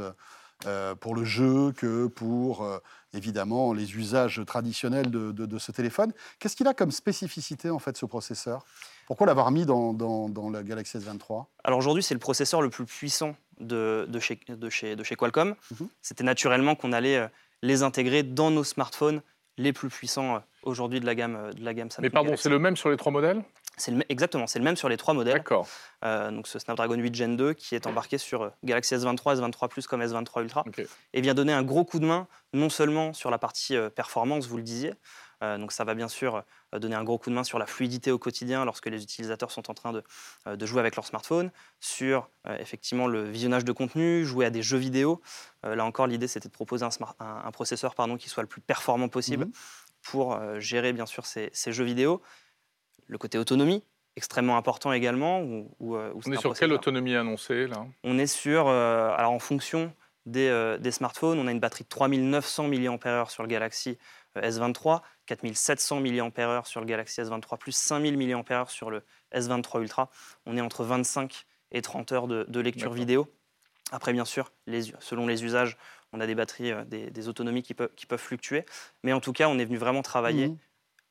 euh, 0.67 0.97
pour 0.97 1.15
le 1.15 1.25
jeu 1.25 1.73
que 1.73 2.09
pour 2.09 2.65
euh, 2.65 2.79
évidemment 3.13 3.73
les 3.73 3.95
usages 3.95 4.43
traditionnels 4.45 5.09
de, 5.11 5.59
ce 5.59 5.71
téléphone. 5.71 6.13
Qu'est-ce 6.39 6.57
qu'il 6.57 6.67
a 6.67 6.75
comme 6.75 6.91
spécificité 6.91 7.71
en 7.71 7.79
fait 7.79 7.97
ce 7.97 8.07
processeur? 8.07 8.65
Pourquoi 9.07 9.29
l'avoir 9.29 9.53
mis 9.53 9.67
dans, 9.67 9.93
dans, 9.93 10.51
la 10.51 10.65
Galaxy 10.65 10.99
S23 10.99 11.45
Alors 11.63 11.79
aujourd'hui 11.79 12.03
c'est 12.03 12.15
le 12.15 12.21
processeur 12.21 12.61
le 12.61 12.71
plus 12.71 12.87
puissant 12.87 13.37
de, 13.61 14.07
chez, 14.19 14.41
chez, 14.71 14.97
de 14.97 15.05
chez, 15.05 15.17
Qualcomm. 15.17 15.55
Mhm. 15.71 15.89
C'était 16.03 16.25
naturellement 16.25 16.75
qu'on 16.75 16.93
allait 16.93 17.31
les 17.63 17.85
intégrer 17.85 18.25
dans 18.25 18.51
nos 18.51 18.65
smartphones 18.65 19.23
les 19.59 19.73
plus 19.73 19.89
puissants 19.89 20.43
aujourd'hui 20.63 21.01
de 21.01 21.07
la 21.07 21.15
gamme 21.15 21.51
de 21.55 21.65
la 21.65 21.75
gamme 21.75 21.91
Samsung. 21.91 22.03
Mais 22.03 22.11
pardon, 22.11 22.37
c'est 22.37 22.49
le 22.49 22.59
même 22.59 22.77
sur 22.77 22.91
les 22.91 22.97
trois 22.97 23.13
modèles 23.13 23.43
exactement, 24.09 24.47
c'est 24.47 24.59
le 24.59 24.65
même 24.65 24.77
sur 24.77 24.89
les 24.89 24.97
trois 24.97 25.15
modèles. 25.15 25.35
D'accord. 25.35 25.69
Euh, 26.05 26.31
donc 26.31 26.47
ce 26.47 26.59
Snapdragon 26.59 26.95
8 26.95 27.15
Gen 27.15 27.37
2 27.37 27.55
qui 27.55 27.75
est 27.75 27.87
embarqué 27.87 28.19
sur 28.19 28.43
euh, 28.43 28.49
Galaxy 28.65 28.95
S23, 28.95 29.41
S23 29.41 29.69
Plus 29.69 29.87
comme 29.87 30.03
S23 30.03 30.43
Ultra 30.43 30.65
et 31.13 31.21
vient 31.21 31.35
donner 31.35 31.53
un 31.53 31.63
gros 31.63 31.85
coup 31.85 31.99
de 31.99 32.07
main 32.07 32.27
non 32.53 32.71
seulement 32.71 33.13
sur 33.13 33.31
la 33.31 33.39
partie 33.39 33.77
euh, 33.77 33.91
performance, 33.91 34.47
vous 34.47 34.57
le 34.57 34.63
disiez, 34.63 34.95
donc 35.41 35.73
ça 35.73 35.85
va 35.85 35.95
bien 35.95 36.09
sûr 36.09 36.43
donner 36.73 36.97
un 36.97 37.05
gros 37.05 37.19
coup 37.19 37.31
de 37.31 37.35
main 37.35 37.45
sur 37.45 37.59
la 37.59 37.67
fluidité 37.67 38.11
au 38.11 38.19
quotidien 38.19 38.65
lorsque 38.65 38.87
les 38.87 39.03
utilisateurs 39.03 39.51
sont 39.51 39.71
en 39.71 39.75
train 39.75 39.93
de, 39.93 40.03
de 40.57 40.67
jouer 40.67 40.81
avec 40.81 40.97
leur 40.97 41.07
smartphone, 41.07 41.51
sur 41.81 42.29
effectivement 42.59 43.07
le 43.07 43.23
visionnage 43.23 43.65
de 43.65 43.73
contenu, 43.73 44.25
jouer 44.25 44.47
à 44.47 44.51
des 44.51 44.63
jeux 44.63 44.79
vidéo. 44.79 45.21
là 45.63 45.85
encore, 45.85 46.09
l'idée 46.09 46.27
c'était 46.27 46.49
de 46.49 46.53
proposer 46.53 46.85
un, 46.85 46.91
un, 47.21 47.51
processeur 47.53 47.95
pardon, 47.95 48.17
qui 48.17 48.29
soit 48.29 48.43
le 48.43 48.49
plus 48.49 48.61
performant 48.61 49.09
possible 49.09 49.45
mhm. 49.45 49.53
pour 50.03 50.41
gérer 50.59 50.93
bien 50.93 51.07
sûr 51.07 51.25
ces, 51.25 51.51
ces 51.53 51.73
jeux 51.73 51.85
vidéo 51.85 52.21
le 53.09 53.19
côté 53.19 53.39
autonomie, 53.39 53.83
extrêmement 54.17 54.57
important 54.57 54.93
également. 54.93 55.41
Euh, 55.41 56.13
on 56.15 56.33
est 56.33 56.37
sur 56.37 56.55
quelle 56.55 56.73
autonomie 56.73 57.17
annoncée 57.17 57.67
là? 57.67 57.87
On 58.05 58.19
est 58.19 58.27
sur, 58.27 58.69
euh, 58.69 59.11
alors 59.17 59.33
en 59.33 59.39
fonction 59.39 59.93
euh, 60.37 60.79
des, 60.79 60.91
smartphones, 60.91 61.39
on 61.39 61.47
a 61.47 61.51
une 61.51 61.61
batterie 61.61 61.85
de 61.85 61.89
3900 61.89 62.69
mAh 62.69 63.25
sur 63.29 63.43
le 63.43 63.49
Galaxy 63.49 63.99
S23, 64.41 65.03
4700 65.27 66.01
mAh 66.01 66.63
sur 66.65 66.81
le 66.81 66.87
Galaxy 66.87 67.21
S23 67.21 67.59
plus 67.59 67.73
5000 67.73 68.17
mAh 68.17 68.67
sur 68.69 68.91
le 68.91 69.03
S23 69.35 69.81
Ultra. 69.83 70.11
On 70.47 70.57
est 70.57 70.61
entre 70.61 70.85
25 70.85 71.47
et 71.73 71.83
30 71.83 72.13
heures 72.13 72.29
de, 72.29 72.61
lecture 72.61 72.93
vidéo. 72.93 73.33
Après, 73.91 74.13
bien 74.13 74.25
sûr, 74.25 74.53
selon 75.01 75.27
les 75.27 75.45
usages, 75.45 75.77
on 76.13 76.21
a 76.21 76.27
des 76.27 76.35
batteries, 76.35 76.73
des, 76.87 77.29
autonomies 77.29 77.63
qui 77.63 77.75
peuvent, 77.75 77.91
qui 77.95 78.07
peuvent, 78.07 78.21
fluctuer. 78.21 78.65
Mais 79.03 79.13
en 79.13 79.21
tout 79.21 79.33
cas, 79.33 79.49
on 79.49 79.59
est 79.59 79.65
venu 79.65 79.77
vraiment 79.77 80.03
travailler 80.03 80.49
mmh. 80.49 80.59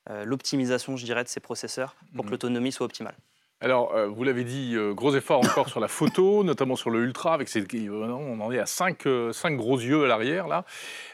Euh, 0.09 0.23
l'optimisation, 0.23 0.95
je 0.95 1.05
dirais, 1.05 1.23
de 1.23 1.29
ces 1.29 1.39
processeurs 1.39 1.95
pour 2.15 2.23
que 2.23 2.29
mhm. 2.29 2.31
l'autonomie 2.31 2.71
soit 2.71 2.85
optimale. 2.85 3.15
Alors, 3.59 3.95
euh, 3.95 4.07
vous 4.07 4.23
l'avez 4.23 4.43
dit, 4.43 4.75
euh, 4.75 4.93
gros 4.93 5.15
effort 5.15 5.39
encore 5.39 5.67
sur 5.67 5.79
la 5.79 5.87
photo, 5.87 6.43
notamment 6.43 6.75
sur 6.75 6.91
le 6.91 6.99
Ultra, 6.99 7.33
avec 7.33 7.49
ces, 7.49 7.65
on 7.89 8.39
en 8.39 8.51
est 8.51 8.59
à 8.59 8.67
5 8.67 9.03
cinq, 9.31 9.57
gros 9.57 9.79
yeux 9.79 10.03
à 10.03 10.07
l'arrière, 10.07 10.47
là. 10.47 10.63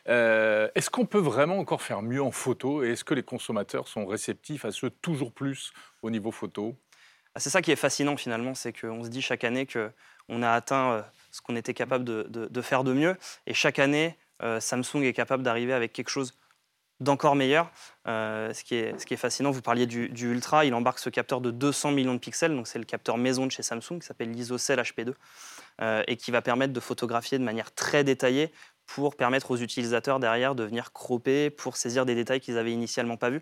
est-ce 0.05 0.89
qu'on 0.89 1.05
peut 1.05 1.19
vraiment 1.19 1.57
encore 1.57 1.81
faire 1.81 2.01
mieux 2.01 2.21
en 2.21 2.31
photo 2.31 2.83
et 2.83 2.91
est-ce 2.91 3.05
que 3.05 3.13
les 3.13 3.23
consommateurs 3.23 3.87
sont 3.87 4.05
réceptifs 4.05 4.65
à 4.65 4.71
ce 4.71 4.87
toujours 4.87 5.31
plus 5.31 5.71
au 6.01 6.09
niveau 6.09 6.31
photo? 6.31 6.75
Ah, 7.33 7.39
C'est 7.39 7.49
ça 7.49 7.61
qui 7.61 7.71
est 7.71 7.77
fascinant 7.77 8.17
finalement, 8.17 8.55
c'est 8.55 8.77
qu'on 8.77 9.03
se 9.03 9.09
dit 9.09 9.21
chaque 9.21 9.45
année 9.45 9.65
qu'on 9.65 10.43
a 10.43 10.51
atteint 10.51 11.05
ce 11.31 11.41
qu'on 11.41 11.55
était 11.55 11.73
capable 11.73 12.03
de, 12.03 12.61
faire 12.61 12.83
de 12.83 12.91
mieux 12.91 13.15
et 13.47 13.53
chaque 13.53 13.79
année, 13.79 14.17
Samsung 14.59 15.03
est 15.03 15.13
capable 15.13 15.43
d'arriver 15.43 15.73
avec 15.73 15.93
quelque 15.93 16.09
chose 16.09 16.33
d'encore 17.03 17.35
meilleur. 17.35 17.71
Euh, 18.07 18.53
ce, 18.53 18.63
qui 18.63 18.75
est, 18.75 18.99
ce, 18.99 19.05
qui 19.05 19.13
est, 19.13 19.17
fascinant, 19.17 19.51
vous 19.51 19.61
parliez 19.61 19.85
du, 19.85 20.09
Ultra, 20.13 20.65
il 20.65 20.73
embarque 20.73 20.99
ce 20.99 21.09
capteur 21.09 21.39
de 21.39 21.51
200 21.51 21.91
millions 21.91 22.13
de 22.13 22.19
pixels, 22.19 22.55
donc 22.55 22.67
c'est 22.67 22.79
le 22.79 22.85
capteur 22.85 23.17
maison 23.17 23.45
de 23.45 23.51
chez 23.51 23.63
Samsung, 23.63 23.99
qui 23.99 24.07
s'appelle 24.07 24.31
l'ISOCELL 24.31 24.79
HP2, 24.79 25.13
euh, 25.81 26.03
et 26.07 26.17
qui 26.17 26.31
va 26.31 26.41
permettre 26.41 26.73
de 26.73 26.79
photographier 26.79 27.39
de 27.39 27.43
manière 27.43 27.73
très 27.73 28.03
détaillée 28.03 28.51
pour 28.85 29.15
permettre 29.15 29.51
aux 29.51 29.57
utilisateurs 29.57 30.19
derrière 30.19 30.55
de 30.55 30.63
venir 30.63 30.91
cropper 30.91 31.49
pour 31.49 31.77
saisir 31.77 32.05
des 32.05 32.15
détails 32.15 32.41
qu'ils 32.41 32.57
avaient 32.57 32.73
initialement 32.73 33.17
pas 33.17 33.29
vus. 33.29 33.41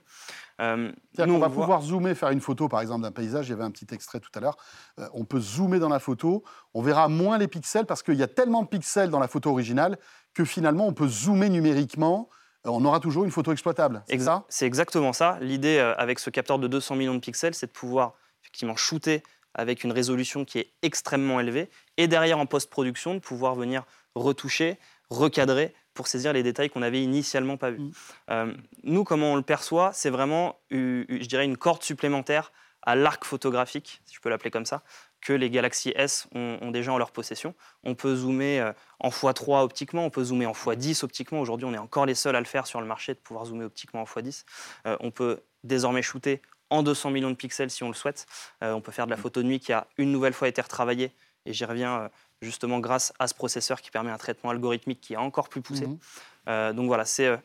Euh, 0.62 0.92
on, 1.18 1.40
va 1.40 1.50
pouvoir 1.50 1.82
zoomer, 1.82 2.14
faire 2.14 2.30
une 2.30 2.42
photo 2.42 2.68
par 2.68 2.82
exemple 2.82 3.02
d'un 3.02 3.12
paysage, 3.12 3.48
il 3.48 3.52
y 3.52 3.54
avait 3.54 3.64
un 3.64 3.72
petit 3.72 3.88
extrait 3.92 4.20
tout 4.20 4.30
à 4.36 4.40
l'heure, 4.40 4.58
euh, 5.00 5.08
on 5.14 5.26
peut 5.26 5.40
zoomer 5.40 5.80
dans 5.80 5.90
la 5.90 6.00
photo, 6.00 6.44
on 6.74 6.82
verra 6.82 7.08
moins 7.08 7.38
les 7.38 7.48
pixels 7.48 7.86
parce 7.86 8.04
qu'il 8.04 8.16
y 8.16 8.24
a 8.24 8.28
tellement 8.28 8.62
de 8.62 8.68
pixels 8.68 9.10
dans 9.10 9.20
la 9.20 9.28
photo 9.28 9.50
originale 9.50 9.98
que 10.34 10.46
finalement 10.46 10.86
on 10.86 10.94
peut 10.94 11.08
zoomer 11.08 11.50
numériquement 11.50 12.30
on 12.66 12.84
aura 12.86 13.00
toujours 13.00 13.24
une 13.24 13.32
photo 13.32 13.52
exploitable. 13.52 14.04
C'est 14.08 14.20
ça? 14.20 14.44
C'est 14.50 14.66
exactement 14.66 15.14
ça. 15.14 15.38
L'idée 15.42 15.78
euh, 15.78 15.96
avec 15.96 16.20
ce 16.20 16.30
capteur 16.30 16.60
de 16.60 16.68
200 16.68 16.96
millions 16.96 17.16
de 17.16 17.20
pixels, 17.20 17.56
c'est 17.56 17.68
de 17.68 17.72
pouvoir 17.72 18.14
effectivement 18.44 18.76
shooter 18.76 19.24
avec 19.54 19.84
une 19.84 19.92
résolution 19.92 20.46
qui 20.46 20.60
est 20.60 20.72
extrêmement 20.82 21.40
élevée 21.40 21.70
et 21.98 22.08
derrière 22.08 22.40
en 22.40 22.46
post-production 22.46 23.16
de 23.16 23.20
pouvoir 23.20 23.56
venir 23.56 23.84
retoucher, 24.16 24.78
recadrer 25.10 25.74
pour 25.94 26.08
saisir 26.08 26.34
les 26.34 26.44
détails 26.44 26.70
qu'on 26.70 26.82
avait 26.82 27.04
initialement 27.04 27.58
pas 27.58 27.72
vus. 27.72 27.80
Mm. 27.80 27.92
Euh, 28.30 28.54
nous, 28.84 29.04
comment 29.04 29.34
on 29.34 29.36
le 29.36 29.42
perçoit, 29.42 29.92
c'est 29.94 30.10
vraiment, 30.10 30.58
je 30.70 31.26
dirais, 31.26 31.46
une 31.46 31.58
corde 31.58 31.84
supplémentaire 31.84 32.52
à 32.84 32.96
l'arc 32.96 33.26
photographique, 33.26 34.02
si 34.06 34.16
je 34.16 34.22
peux 34.22 34.30
l'appeler 34.30 34.52
comme 34.52 34.66
ça, 34.66 34.84
que 35.22 35.34
les 35.34 35.50
Galaxy 35.50 35.94
S 35.96 36.28
ont, 36.34 36.72
déjà 36.72 36.92
en 36.92 36.98
leur 36.98 37.12
possession. 37.12 37.54
On 37.84 37.96
peut 37.96 38.16
zoomer 38.16 38.60
euh, 38.60 38.74
en 39.00 39.10
x3 39.10 39.64
optiquement, 39.64 40.06
on 40.06 40.10
peut 40.10 40.24
zoomer 40.24 40.48
en 40.48 40.54
x10 40.54 41.04
optiquement. 41.06 41.40
Aujourd'hui, 41.40 41.66
on 41.66 41.74
est 41.74 41.78
encore 41.78 42.06
les 42.06 42.16
seuls 42.16 42.36
à 42.36 42.40
le 42.40 42.46
faire 42.46 42.68
sur 42.68 42.82
le 42.82 42.88
marché, 42.88 43.14
de 43.14 43.20
pouvoir 43.20 43.46
zoomer 43.46 43.66
optiquement 43.66 44.02
en 44.02 44.06
x10. 44.06 44.46
Euh, 44.88 44.98
on 45.00 45.12
peut 45.12 45.42
désormais 45.64 46.02
shooter 46.02 46.42
en 46.70 46.84
200 46.84 47.12
millions 47.12 47.30
de 47.30 47.36
pixels 47.36 47.70
si 47.70 47.84
on 47.84 47.90
le 47.90 47.94
souhaite. 47.94 48.26
Euh, 48.64 48.74
on 48.74 48.82
peut 48.82 48.92
faire 48.92 49.06
de 49.06 49.12
la 49.12 49.18
photo 49.18 49.42
de 49.42 49.48
nuit 49.48 49.60
qui 49.60 49.74
a 49.74 49.88
une 49.98 50.12
nouvelle 50.12 50.34
fois 50.34 50.48
été 50.48 50.62
retravaillée, 50.62 51.12
et 51.46 51.54
j'y 51.54 51.66
reviens 51.66 52.10
justement 52.42 52.80
grâce 52.80 53.14
à 53.20 53.28
ce 53.28 53.34
processeur 53.34 53.82
qui 53.82 53.92
permet 53.92 54.12
un 54.12 54.18
traitement 54.18 54.50
algorithmique 54.50 55.02
qui 55.02 55.14
est 55.14 55.18
encore 55.18 55.50
plus 55.50 55.62
poussé. 55.62 55.88
Mhm. 55.88 56.74
donc 56.74 56.88
voilà, 56.88 57.06
c'est 57.06 57.40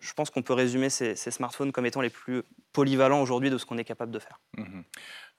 je 0.00 0.12
pense 0.12 0.30
qu'on 0.30 0.42
peut 0.42 0.52
résumer 0.52 0.90
ces, 0.90 1.14
smartphones 1.16 1.72
comme 1.72 1.86
étant 1.86 2.00
les 2.00 2.10
plus 2.10 2.42
polyvalents 2.72 3.20
aujourd'hui 3.20 3.50
de 3.50 3.58
ce 3.58 3.66
qu'on 3.66 3.78
est 3.78 3.84
capable 3.84 4.12
de 4.12 4.18
faire. 4.18 4.40
Mhm. 4.56 4.84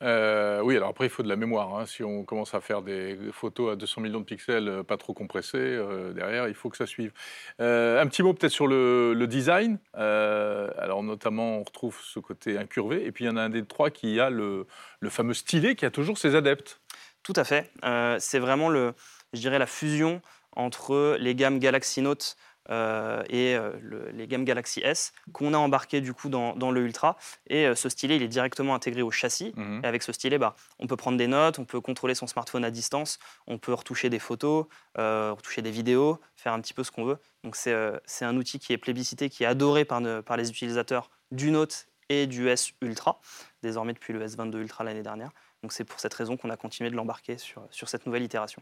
Euh, 0.04 0.62
oui, 0.62 0.76
alors 0.76 0.90
après, 0.90 1.08
il 1.08 1.10
faut 1.10 1.24
de 1.24 1.28
la 1.28 1.36
mémoire. 1.36 1.76
Hein. 1.76 1.86
Si 1.86 2.04
on 2.04 2.24
commence 2.24 2.54
à 2.54 2.62
faire 2.62 2.82
des 2.82 3.18
photos 3.32 3.74
à 3.74 3.76
200 3.76 4.02
millions 4.02 4.20
de 4.20 4.26
pixels, 4.26 4.68
euh, 4.68 4.84
pas 4.84 4.98
trop 4.98 5.14
compressés, 5.14 5.58
euh, 5.58 6.14
derrière, 6.14 6.48
il 6.48 6.54
faut 6.54 6.70
que 6.70 6.78
ça 6.78 6.86
suive. 6.86 7.12
un 7.60 8.06
petit 8.08 8.22
mot 8.22 8.34
peut-être 8.34 8.52
sur 8.52 8.68
le, 8.68 9.26
design. 9.28 9.80
alors, 9.94 11.04
notamment, 11.04 11.58
on 11.60 11.64
retrouve 11.64 12.00
ce 12.04 12.20
côté 12.20 12.58
incurvé. 12.58 13.06
Et 13.06 13.12
puis, 13.12 13.26
il 13.26 13.28
y 13.28 13.32
en 13.32 13.38
a 13.38 13.42
un 13.42 13.50
des 13.50 13.66
trois 13.66 13.90
qui 13.90 14.20
a 14.20 14.30
le, 14.30 14.68
le 15.00 15.10
fameux 15.10 15.34
stylet 15.34 15.76
qui 15.76 15.86
a 15.86 15.92
toujours 15.92 16.18
ses 16.18 16.36
adeptes. 16.36 16.80
Tout 17.24 17.34
à 17.36 17.44
fait. 17.44 17.72
C'est 18.20 18.40
vraiment, 18.40 18.70
le, 18.70 18.94
je 19.34 19.40
dirais, 19.40 19.60
la 19.60 19.68
fusion 19.68 20.22
entre 20.56 21.18
les 21.20 21.36
gammes 21.36 21.60
Galaxy 21.60 22.02
Note 22.02 22.36
et 22.70 23.56
euh, 23.56 23.72
les 24.14 24.28
gammes 24.28 24.44
Galaxy 24.44 24.82
S 24.84 25.14
qu'on 25.32 25.54
a 25.54 25.58
embarqué 25.58 26.02
du 26.02 26.14
coup 26.14 26.30
dans, 26.30 26.72
le 26.72 26.82
Ultra. 26.82 27.18
Et 27.48 27.66
euh, 27.66 27.76
ce 27.76 27.90
stylet, 27.90 28.18
il 28.18 28.24
est 28.24 28.28
directement 28.28 28.76
intégré 28.76 29.02
au 29.02 29.12
châssis. 29.12 29.54
Mhm. 29.56 29.82
Et 29.84 29.88
avec 29.88 30.04
ce 30.04 30.12
stylet, 30.12 30.38
bah, 30.38 30.56
on 30.80 30.88
peut 30.88 30.98
prendre 30.98 31.18
des 31.18 31.28
notes, 31.28 31.60
on 31.60 31.66
peut 31.66 31.82
contrôler 31.82 32.16
son 32.16 32.28
smartphone 32.28 32.66
à 32.66 32.72
distance, 32.72 33.20
on 33.48 33.58
peut 33.58 33.74
retoucher 33.74 34.10
des 34.10 34.20
photos, 34.20 34.66
retoucher 34.96 35.62
des 35.62 35.72
vidéos, 35.72 36.20
faire 36.36 36.54
un 36.54 36.62
petit 36.62 36.74
peu 36.74 36.84
ce 36.84 36.92
qu'on 36.92 37.06
veut. 37.06 37.18
Donc 37.44 37.56
c'est 37.56 38.26
un 38.26 38.36
outil 38.36 38.60
qui 38.60 38.74
est 38.74 38.78
plébiscité, 38.78 39.30
qui 39.30 39.44
est 39.44 39.48
adoré 39.48 39.86
par, 39.86 40.02
par 40.24 40.38
les 40.38 40.50
utilisateurs 40.50 41.10
du 41.32 41.52
Note 41.52 41.88
et 42.10 42.28
du 42.28 42.48
S 42.50 42.72
Ultra, 42.82 43.20
désormais 43.62 43.94
depuis 43.94 44.14
le 44.14 44.26
S22 44.26 44.58
Ultra 44.58 44.84
l'année 44.84 45.04
dernière. 45.04 45.32
Donc 45.64 45.74
c'est 45.74 45.84
pour 45.84 46.00
cette 46.00 46.14
raison 46.14 46.38
qu'on 46.38 46.50
a 46.50 46.58
continué 46.58 46.90
de 46.90 46.96
l'embarquer 46.96 47.38
sur, 47.38 47.68
sur 47.72 47.90
cette 47.90 48.06
nouvelle 48.06 48.24
itération. 48.24 48.62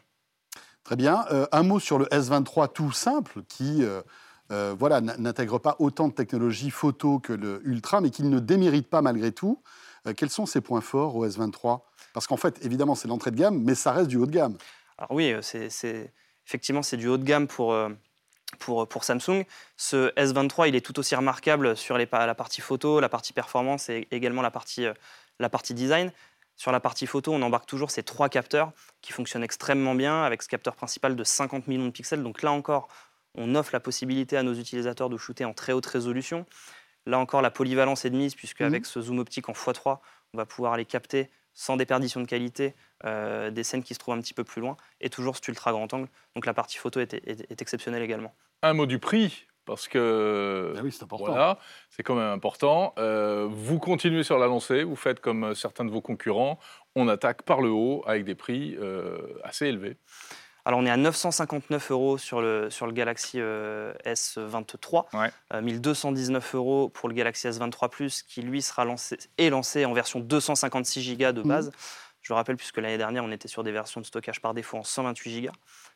Très 0.85 0.95
bien. 0.95 1.25
Euh, 1.31 1.47
un 1.51 1.63
mot 1.63 1.79
sur 1.79 1.97
le 1.97 2.05
S23 2.05 2.71
tout 2.71 2.91
simple, 2.91 3.41
qui 3.49 3.83
euh, 3.83 4.01
euh, 4.51 4.75
voilà, 4.77 5.01
n'intègre 5.01 5.57
pas 5.57 5.75
autant 5.79 6.07
de 6.07 6.13
technologies 6.13 6.69
photo 6.69 7.17
que 7.17 7.33
le 7.33 7.59
Ultra, 7.65 8.01
mais 8.01 8.11
qui 8.11 8.21
ne 8.21 8.39
démérite 8.39 8.87
pas 8.87 9.01
malgré 9.01 9.31
tout. 9.31 9.61
quels 10.15 10.29
sont 10.29 10.45
ses 10.45 10.61
points 10.61 10.81
forts 10.81 11.15
au 11.15 11.27
S23 11.27 11.81
Parce 12.13 12.27
qu'en 12.27 12.37
fait, 12.37 12.63
évidemment, 12.63 12.93
c'est 12.93 13.07
l'entrée 13.07 13.31
de 13.31 13.37
gamme, 13.37 13.63
mais 13.63 13.73
ça 13.73 13.91
reste 13.91 14.07
du 14.07 14.17
haut 14.17 14.27
de 14.27 14.31
gamme. 14.31 14.57
Alors 14.99 15.11
oui, 15.11 15.33
effectivement, 16.45 16.83
c'est 16.83 16.97
du 16.97 17.07
haut 17.07 17.17
de 17.17 17.23
gamme 17.23 17.47
pour, 17.47 17.73
Samsung. 19.01 19.43
Ce 19.77 20.13
S23, 20.13 20.69
il 20.69 20.75
est 20.75 20.85
tout 20.85 20.99
aussi 20.99 21.15
remarquable 21.15 21.75
sur 21.75 21.97
la 21.97 22.35
partie 22.35 22.61
photo, 22.61 22.99
la 22.99 23.09
partie 23.09 23.33
performance 23.33 23.89
et 23.89 24.07
également 24.11 24.43
la 24.43 24.51
la 25.39 25.49
partie 25.49 25.73
design. 25.73 26.11
Sur 26.55 26.71
la 26.71 26.79
partie 26.79 27.05
photo, 27.05 27.33
on 27.33 27.41
embarque 27.41 27.65
toujours 27.65 27.91
ces 27.91 28.03
trois 28.03 28.29
capteurs 28.29 28.71
qui 29.01 29.11
fonctionnent 29.11 29.43
extrêmement 29.43 29.95
bien 29.95 30.23
avec 30.23 30.41
ce 30.41 30.47
capteur 30.47 30.75
principal 30.75 31.15
de 31.15 31.23
50 31.23 31.67
millions 31.67 31.85
de 31.85 31.91
pixels. 31.91 32.23
Donc 32.23 32.41
là 32.41 32.51
encore, 32.51 32.87
on 33.35 33.55
offre 33.55 33.71
la 33.73 33.79
possibilité 33.79 34.37
à 34.37 34.43
nos 34.43 34.53
utilisateurs 34.53 35.09
de 35.09 35.17
shooter 35.17 35.45
en 35.45 35.53
très 35.53 35.73
haute 35.73 35.85
résolution. 35.85 36.45
Là 37.05 37.19
encore, 37.19 37.41
la 37.41 37.51
polyvalence 37.51 38.05
est 38.05 38.09
de 38.09 38.15
mise 38.15 38.35
puisque 38.35 38.61
avec 38.61 38.83
mhm. 38.83 38.85
ce 38.85 39.01
zoom 39.01 39.19
optique 39.19 39.49
en 39.49 39.53
x3, 39.53 39.99
on 40.33 40.37
va 40.37 40.45
pouvoir 40.45 40.77
les 40.77 40.85
capter 40.85 41.29
sans 41.53 41.77
déperdition 41.77 42.19
de 42.19 42.25
qualité 42.25 42.73
euh, 43.05 43.51
des 43.51 43.63
scènes 43.63 43.83
qui 43.83 43.93
se 43.93 43.99
trouvent 43.99 44.15
un 44.15 44.21
petit 44.21 44.33
peu 44.33 44.43
plus 44.43 44.61
loin 44.61 44.75
et 45.01 45.09
toujours 45.09 45.35
cet 45.35 45.47
ultra 45.47 45.71
grand 45.71 45.93
angle. 45.93 46.09
Donc 46.35 46.45
la 46.45 46.53
partie 46.53 46.77
photo 46.77 46.99
est 46.99 47.61
exceptionnelle 47.61 48.03
également. 48.03 48.33
Un 48.61 48.73
mot 48.73 48.85
du 48.85 48.99
prix 48.99 49.47
parce 49.65 49.87
que 49.87 50.73
ah 50.77 50.81
c'est 50.89 51.05
Voilà, 51.17 51.59
c'est 51.89 52.03
quand 52.03 52.15
même 52.15 52.31
important. 52.31 52.93
Euh, 52.97 53.47
vous 53.49 53.79
continuez 53.79 54.23
sur 54.23 54.37
la 54.37 54.47
lancée, 54.47 54.83
vous 54.83 54.95
faites 54.95 55.19
comme 55.19 55.55
certains 55.55 55.85
de 55.85 55.91
vos 55.91 56.01
concurrents, 56.01 56.59
on 56.95 57.07
attaque 57.07 57.41
par 57.43 57.61
le 57.61 57.69
haut 57.69 58.03
avec 58.07 58.25
des 58.25 58.35
prix 58.35 58.75
euh, 58.79 59.17
assez 59.43 59.67
élevés. 59.67 59.97
Alors 60.67 60.79
on 60.79 60.85
est 60.85 60.91
à 60.91 60.97
959 60.97 61.91
euros 61.91 62.17
sur 62.17 62.41
le, 62.41 62.71
sur 62.71 62.87
le 62.87 62.91
Galaxy 62.91 63.37
euh, 63.39 63.93
S23, 64.03 65.31
1219 65.61 66.55
euros 66.55 66.89
pour 66.89 67.07
le 67.07 67.13
Galaxy 67.13 67.47
S23 67.47 67.89
Plus 67.89 68.23
qui 68.23 68.41
lui 68.41 68.63
sera 68.63 68.83
lancé, 68.83 69.17
est 69.37 69.51
lancé 69.51 69.85
en 69.85 69.93
version 69.93 70.19
256 70.19 71.17
Go 71.17 71.31
de 71.31 71.41
mmh. 71.41 71.47
base. 71.47 71.71
Je 72.21 72.33
rappelle 72.33 72.55
puisque 72.55 72.77
l'année 72.77 72.97
dernière 72.97 73.23
on 73.23 73.31
était 73.31 73.47
sur 73.47 73.63
des 73.63 73.71
versions 73.71 74.01
de 74.01 74.07
stockage 74.07 74.41
par 74.41 74.55
défaut 74.55 74.77
en 74.77 74.83
128 74.83 75.41
Go. 75.43 75.51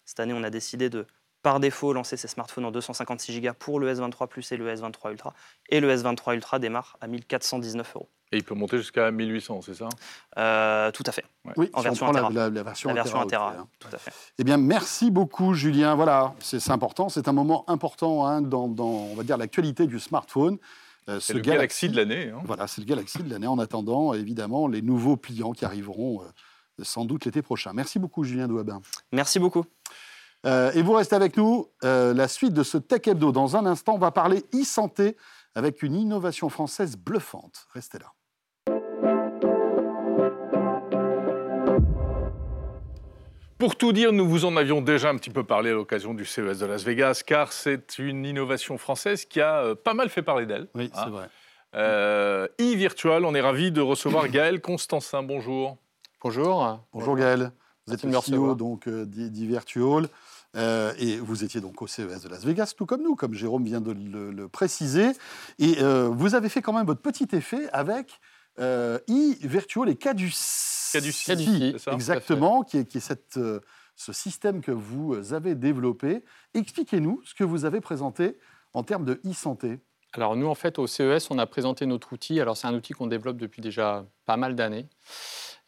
Cette 0.05 0.19
année 0.19 0.34
on 0.34 0.43
a 0.43 0.51
décidé 0.51 0.91
de 0.91 1.08
par 1.41 1.60
défaut 1.60 1.93
lancer 1.93 2.17
ses 2.17 2.28
smartphones 2.28 2.65
en 2.65 2.71
256 2.71 3.41
Go 3.41 3.49
pour 3.58 3.80
le 3.80 3.93
S23 3.93 4.28
Plus 4.28 4.52
et 4.52 4.58
le 4.58 4.73
S23 4.73 5.12
Ultra. 5.12 5.34
Et 5.69 5.80
le 5.80 5.93
S23 5.95 6.36
Ultra 6.36 6.60
démarre 6.60 6.97
à 7.02 7.08
1419 7.08 7.95
euros. 7.95 8.10
Et 8.32 8.38
il 8.38 8.43
peut 8.43 8.54
monter 8.54 8.78
jusqu'à 8.78 9.10
1800, 9.10 9.62
c'est 9.63 9.73
ça? 9.73 9.89
Euh, 10.38 10.91
Tout 10.91 11.04
à 11.08 11.12
fait. 11.12 11.25
Oui, 11.58 11.69
en 11.73 11.82
version 11.82 12.08
Intera. 12.08 12.30
La, 12.30 12.49
version, 12.63 12.93
la 12.93 13.02
hein. 13.02 13.67
tout 13.80 13.88
à 13.91 13.97
fait. 13.97 14.12
Eh 14.38 14.43
bien, 14.43 14.58
merci 14.58 15.10
beaucoup, 15.10 15.56
Julien. 15.56 15.95
Voilà, 15.95 16.36
c'est 16.39 16.69
important, 16.69 17.10
c'est 17.10 17.28
un 17.28 17.34
moment 17.34 17.67
important 17.67 18.28
hein, 18.28 18.41
dans, 18.41 18.67
on 18.80 19.15
va 19.15 19.23
dire, 19.23 19.38
l'actualité 19.38 19.88
du 19.88 19.99
smartphone. 19.99 20.60
Euh, 21.08 21.19
c'est 21.19 21.34
le 21.34 21.39
Galaxy, 21.39 21.89
de 21.89 21.95
l'année. 21.95 22.30
Hein. 22.30 22.41
Voilà, 22.45 22.67
c'est 22.67 22.82
le 22.82 22.86
Galaxy 22.86 23.23
de 23.23 23.30
l'année. 23.32 23.47
En 23.47 23.58
attendant, 23.58 24.13
évidemment, 24.13 24.67
les 24.67 24.84
nouveaux 24.84 25.17
pliants 25.17 25.54
qui 25.54 25.65
arriveront 25.65 26.21
euh, 26.21 26.84
sans 26.84 27.06
doute 27.06 27.25
l'été 27.25 27.41
prochain. 27.41 27.73
Merci 27.73 27.97
beaucoup, 27.97 28.23
Julien 28.23 28.47
Douabin. 28.47 28.80
Merci 29.12 29.39
beaucoup. 29.39 29.65
Euh, 30.45 30.71
et 30.71 30.82
vous 30.82 30.93
restez 30.93 31.15
avec 31.15 31.38
nous. 31.38 31.67
Euh, 31.84 32.13
la 32.13 32.28
suite 32.28 32.54
de 32.54 32.63
ce 32.63 32.78
Tech 32.78 33.08
Hebdo. 33.08 33.32
Dans 33.32 33.58
un 33.58 33.65
instant, 33.65 33.95
on 33.95 33.99
va 33.99 34.12
parler 34.12 34.43
e-santé 34.54 35.17
avec 35.56 35.84
une 35.84 35.95
innovation 35.95 36.49
française 36.49 36.95
bluffante. 36.97 37.67
Restez 37.73 37.99
là. 37.99 38.13
Pour 43.58 43.75
tout 43.75 43.91
dire, 43.91 44.13
nous 44.13 44.25
vous 44.25 44.45
en 44.45 44.56
avions 44.56 44.80
déjà 44.80 45.10
un 45.10 45.17
petit 45.17 45.32
peu 45.32 45.43
parlé 45.43 45.71
à 45.71 45.73
l'occasion 45.73 46.13
du 46.13 46.23
CES 46.23 46.60
de 46.60 46.65
Las 46.65 46.84
Vegas, 46.84 47.23
car 47.25 47.52
c'est 47.52 47.99
une 47.99 48.25
innovation 48.25 48.78
française 48.78 49.25
qui 49.25 49.41
a 49.41 49.58
euh, 49.58 49.75
pas 49.75 49.93
mal 49.93 50.10
fait 50.10 50.21
parler 50.21 50.45
d'elle. 50.45 50.67
Oui, 50.75 50.89
c'est 50.93 51.10
vrai. 51.10 51.28
e-virtual, 52.58 53.25
on 53.25 53.36
est 53.36 53.41
ravi 53.41 53.73
de 53.73 53.82
recevoir 53.82 54.28
Gaël 54.30 54.62
Constantin. 54.62 55.23
Bonjour. 55.23 55.75
Bonjour. 56.23 56.80
Bonjour 56.93 57.17
Gaël. 57.17 57.52
Vous 57.86 57.93
êtes 57.93 58.04
le 58.04 58.12
CEO 58.12 58.56
donc 58.56 58.88
d'e-virtual. 58.88 60.08
Euh, 60.55 60.93
et 60.97 61.17
vous 61.17 61.43
étiez 61.43 61.62
donc 61.62 61.81
au 61.81 61.88
CES 61.88 62.23
de 62.23 62.29
Las 62.29 62.43
Vegas, 62.43 62.73
tout 62.75 62.85
comme 62.85 63.03
nous, 63.03 63.15
comme 63.15 63.33
Jérôme 63.33 63.63
vient 63.63 63.81
de 63.81 63.91
le, 63.91 64.47
préciser. 64.47 65.12
Et 65.59 65.81
euh, 65.81 66.09
vous 66.09 66.35
avez 66.35 66.49
fait 66.49 66.62
quand 66.62 66.73
même 66.73 66.88
votre 66.88 67.01
petit 67.01 67.27
effet 67.33 67.69
avec 67.71 68.19
euh, 68.59 68.99
e-Virtual 69.09 69.89
et 69.89 69.95
Caduceus. 69.95 70.91
Caduci, 70.91 71.75
exactement, 71.91 72.63
qui 72.63 72.79
est, 72.79 72.85
qui 72.85 72.97
est 72.97 73.01
cette, 73.01 73.38
euh, 73.38 73.59
ce 73.95 74.12
système 74.12 74.62
que 74.62 74.71
vous 74.71 75.33
avez 75.33 75.55
développé. 75.55 76.23
Expliquez-nous 76.53 77.21
ce 77.25 77.35
que 77.35 77.43
vous 77.43 77.65
avez 77.65 77.79
présenté 77.79 78.38
en 78.73 78.83
termes 78.83 79.05
de 79.05 79.21
e-santé. 79.25 79.79
Alors 80.13 80.35
nous, 80.35 80.47
en 80.47 80.55
fait, 80.55 80.79
au 80.79 80.88
CES, 80.88 81.29
on 81.29 81.38
a 81.38 81.45
présenté 81.45 81.85
notre 81.85 82.13
outil. 82.13 82.39
Alors 82.41 82.57
c'est 82.57 82.67
un 82.67 82.73
outil 82.73 82.93
qu'on 82.93 83.07
développe 83.07 83.38
depuis 83.38 83.62
déjà 83.62 84.05
pas 84.25 84.38
mal 84.38 84.55
d'années. 84.55 84.88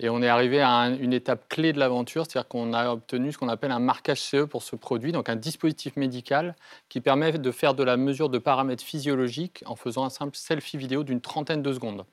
Et 0.03 0.09
on 0.09 0.23
est 0.23 0.27
arrivé 0.27 0.61
à 0.61 0.89
une 0.89 1.13
étape 1.13 1.47
clé 1.47 1.73
de 1.73 1.79
l'aventure, 1.79 2.25
c'est-à-dire 2.25 2.47
qu'on 2.47 2.73
a 2.73 2.89
obtenu 2.91 3.31
ce 3.31 3.37
qu'on 3.37 3.49
appelle 3.49 3.71
un 3.71 3.79
marquage 3.79 4.19
CE 4.19 4.45
pour 4.45 4.63
ce 4.63 4.75
produit, 4.75 5.11
donc 5.11 5.29
un 5.29 5.35
dispositif 5.35 5.95
médical 5.95 6.55
qui 6.89 7.01
permet 7.01 7.33
de 7.33 7.51
faire 7.51 7.75
de 7.75 7.83
la 7.83 7.97
mesure 7.97 8.29
de 8.29 8.39
paramètres 8.39 8.83
physiologiques 8.83 9.63
en 9.67 9.75
faisant 9.75 10.03
un 10.03 10.09
simple 10.09 10.35
selfie 10.35 10.77
vidéo 10.77 11.03
d'une 11.03 11.21
trentaine 11.21 11.61
de 11.61 11.71
secondes. 11.71 12.03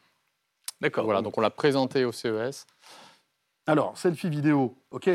D'accord. 0.83 1.07
Voilà, 1.07 1.23
donc 1.23 1.39
on 1.39 1.41
l'a 1.41 1.49
présenté 1.49 2.05
au 2.05 2.13
CES. 2.13 2.67
Alors, 3.67 3.97
selfie 3.97 4.29
vidéo, 4.29 4.77
ok. 4.91 5.11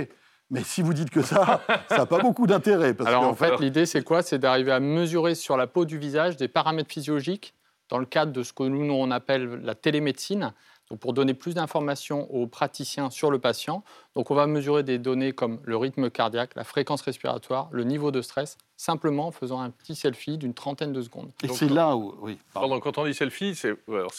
Mais 0.49 0.63
si 0.63 0.81
vous 0.81 0.95
dites 0.95 1.11
que 1.11 1.21
ça, 1.21 1.61
ça 1.89 1.99
n'a 1.99 2.05
pas 2.07 2.19
beaucoup 2.19 2.47
d'intérêt. 2.47 2.95
Alors 3.05 3.23
en 3.23 3.35
fait, 3.35 3.59
l'idée, 3.59 3.85
c'est 3.85 4.03
quoi? 4.03 4.23
C'est 4.23 4.39
d'arriver 4.39 4.71
à 4.71 4.79
mesurer 4.79 5.35
sur 5.35 5.57
la 5.57 5.67
peau 5.67 5.85
du 5.85 5.99
visage 5.99 6.37
des 6.37 6.47
paramètres 6.47 6.91
physiologiques 6.91 7.53
dans 7.89 7.99
le 7.99 8.05
cadre 8.05 8.31
de 8.31 8.41
ce 8.41 8.51
que 8.51 8.63
nous, 8.63 8.91
on 8.91 9.11
appelle 9.11 9.61
la 9.61 9.75
télémédecine, 9.75 10.53
pour 10.95 11.13
donner 11.13 11.33
plus 11.33 11.53
d'informations 11.53 12.29
aux 12.33 12.47
praticiens 12.47 13.09
sur 13.09 13.31
le 13.31 13.39
patient. 13.39 13.83
Donc 14.15 14.31
on 14.31 14.35
va 14.35 14.47
mesurer 14.47 14.83
des 14.83 14.97
données 14.97 15.33
comme 15.33 15.59
le 15.63 15.77
rythme 15.77 16.09
cardiaque, 16.09 16.55
la 16.55 16.63
fréquence 16.63 17.01
respiratoire, 17.01 17.69
le 17.71 17.83
niveau 17.83 18.11
de 18.11 18.21
stress, 18.21 18.57
simplement 18.83 19.27
en 19.27 19.31
faisant 19.31 19.61
un 19.61 19.69
petit 19.69 19.95
selfie 19.95 20.37
d'une 20.37 20.53
trentaine 20.53 20.91
de 20.91 21.01
secondes. 21.01 21.31
Et 21.41 21.47
c'est 21.47 21.69
là 21.69 21.95
où, 21.95 22.15
oui. 22.21 22.37
Pardon. 22.53 22.79
quand 22.81 22.97
on 22.97 23.05
dit 23.05 23.13
selfie, 23.13 23.55
c'est 23.55 23.77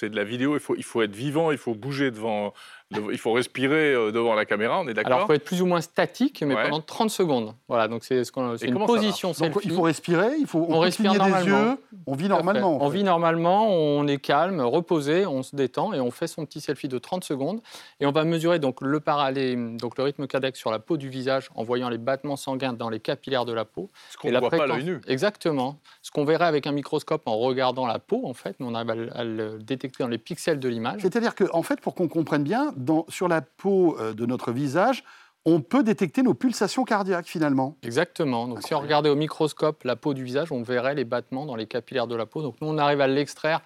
de 0.08 0.16
la 0.16 0.24
vidéo, 0.24 0.56
il 0.56 0.60
faut, 0.60 0.74
il 0.74 0.84
faut 0.84 1.02
être 1.02 1.14
vivant, 1.14 1.50
il 1.50 1.58
faut 1.58 1.74
bouger 1.74 2.10
devant 2.10 2.54
il 2.90 3.18
faut 3.18 3.32
respirer 3.32 3.94
euh, 3.94 4.12
devant 4.12 4.34
la 4.34 4.44
caméra, 4.44 4.80
on 4.80 4.86
est 4.86 4.94
d'accord 4.94 5.12
Alors, 5.12 5.24
il 5.24 5.26
faut 5.26 5.32
être 5.32 5.44
plus 5.44 5.62
ou 5.62 5.66
moins 5.66 5.80
statique, 5.80 6.42
mais 6.42 6.54
pendant 6.54 6.80
30 6.80 7.10
secondes. 7.10 7.54
Voilà, 7.68 7.88
donc 7.88 8.04
c'est 8.04 8.24
ce 8.24 8.66
une 8.66 8.86
position 8.86 9.32
selfie. 9.32 9.58
il 9.64 9.72
faut 9.72 9.82
respirer, 9.82 10.36
il 10.38 10.46
faut 10.46 10.66
on, 10.68 10.78
respire 10.78 11.14
normalement. 11.14 11.40
Des 11.40 11.68
yeux, 11.68 11.78
on 12.06 12.14
vit 12.14 12.28
normalement. 12.28 12.78
On 12.82 12.88
vit 12.88 13.04
normalement, 13.04 13.68
on 13.68 14.06
est 14.06 14.18
calme, 14.18 14.60
reposé, 14.60 15.26
on 15.26 15.42
se 15.42 15.56
détend 15.56 15.92
et 15.92 16.00
on 16.00 16.10
fait 16.10 16.26
son 16.26 16.44
petit 16.44 16.60
selfie 16.60 16.88
de 16.88 16.98
30 16.98 17.24
secondes. 17.24 17.60
Et 18.00 18.06
on 18.06 18.12
va 18.12 18.24
mesurer 18.24 18.58
donc 18.58 18.80
le 18.80 19.00
parallèle, 19.00 19.76
donc 19.76 19.96
le 19.98 20.04
rythme 20.04 20.26
cardiaque 20.26 20.56
sur 20.56 20.70
la 20.70 20.78
peau 20.78 20.96
du 20.96 21.08
visage 21.08 21.50
en 21.54 21.62
voyant 21.62 21.88
les 21.88 21.98
battements 21.98 22.36
sanguins 22.36 22.72
dans 22.72 22.90
les 22.90 23.00
capillaires 23.00 23.44
de 23.44 23.52
la 23.52 23.64
peau. 23.64 23.90
Ce 24.10 24.16
qu'on 24.16 24.30
ne 24.30 24.38
voit 24.38 24.50
pas 24.56 24.64
à 24.64 24.66
l'œil 24.66 24.84
nu. 24.84 25.00
Exactement. 25.06 25.80
Ce 26.02 26.10
qu'on 26.10 26.24
verrait 26.24 26.46
avec 26.46 26.66
un 26.66 26.72
microscope 26.72 27.22
en 27.26 27.38
regardant 27.38 27.86
la 27.86 27.98
peau, 27.98 28.22
en 28.24 28.34
fait, 28.34 28.56
on 28.60 28.74
arrive 28.74 29.10
à 29.12 29.24
le 29.24 29.58
détecter 29.58 30.02
dans 30.02 30.08
les 30.08 30.18
pixels 30.18 30.60
de 30.60 30.68
l'image. 30.68 31.00
C'est-à-dire 31.02 31.34
qu'en 31.34 31.46
en 31.52 31.62
fait, 31.62 31.80
pour 31.80 31.94
qu'on 31.94 32.08
comprenne 32.08 32.42
bien, 32.42 32.74
sur 33.08 33.28
la 33.28 33.42
peau 33.42 33.96
euh, 33.98 34.12
de 34.14 34.26
notre 34.26 34.52
visage, 34.52 35.04
on 35.44 35.60
peut 35.60 35.82
détecter 35.82 36.22
nos 36.22 36.34
pulsations 36.34 36.84
cardiaques 36.84 37.26
finalement. 37.26 37.76
Exactement. 37.82 38.48
Donc 38.48 38.62
si 38.62 38.74
on 38.74 38.80
regardait 38.80 39.10
au 39.10 39.16
microscope 39.16 39.84
la 39.84 39.96
peau 39.96 40.14
du 40.14 40.24
visage, 40.24 40.50
on 40.52 40.62
verrait 40.62 40.94
les 40.94 41.04
battements 41.04 41.44
dans 41.44 41.56
les 41.56 41.66
capillaires 41.66 42.06
de 42.06 42.16
la 42.16 42.26
peau. 42.26 42.42
Donc 42.42 42.56
nous, 42.60 42.68
on 42.68 42.78
arrive 42.78 43.00
à 43.00 43.06
l'extraire 43.06 43.60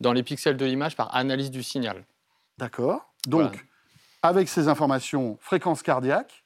dans 0.00 0.12
les 0.12 0.22
pixels 0.22 0.56
de 0.56 0.64
l'image 0.64 0.96
par 0.96 1.14
analyse 1.14 1.50
du 1.50 1.62
signal. 1.62 2.04
D'accord. 2.58 3.12
Donc, 3.26 3.66
avec 4.22 4.48
ces 4.48 4.68
informations, 4.68 5.38
fréquence 5.40 5.82
cardiaque. 5.82 6.44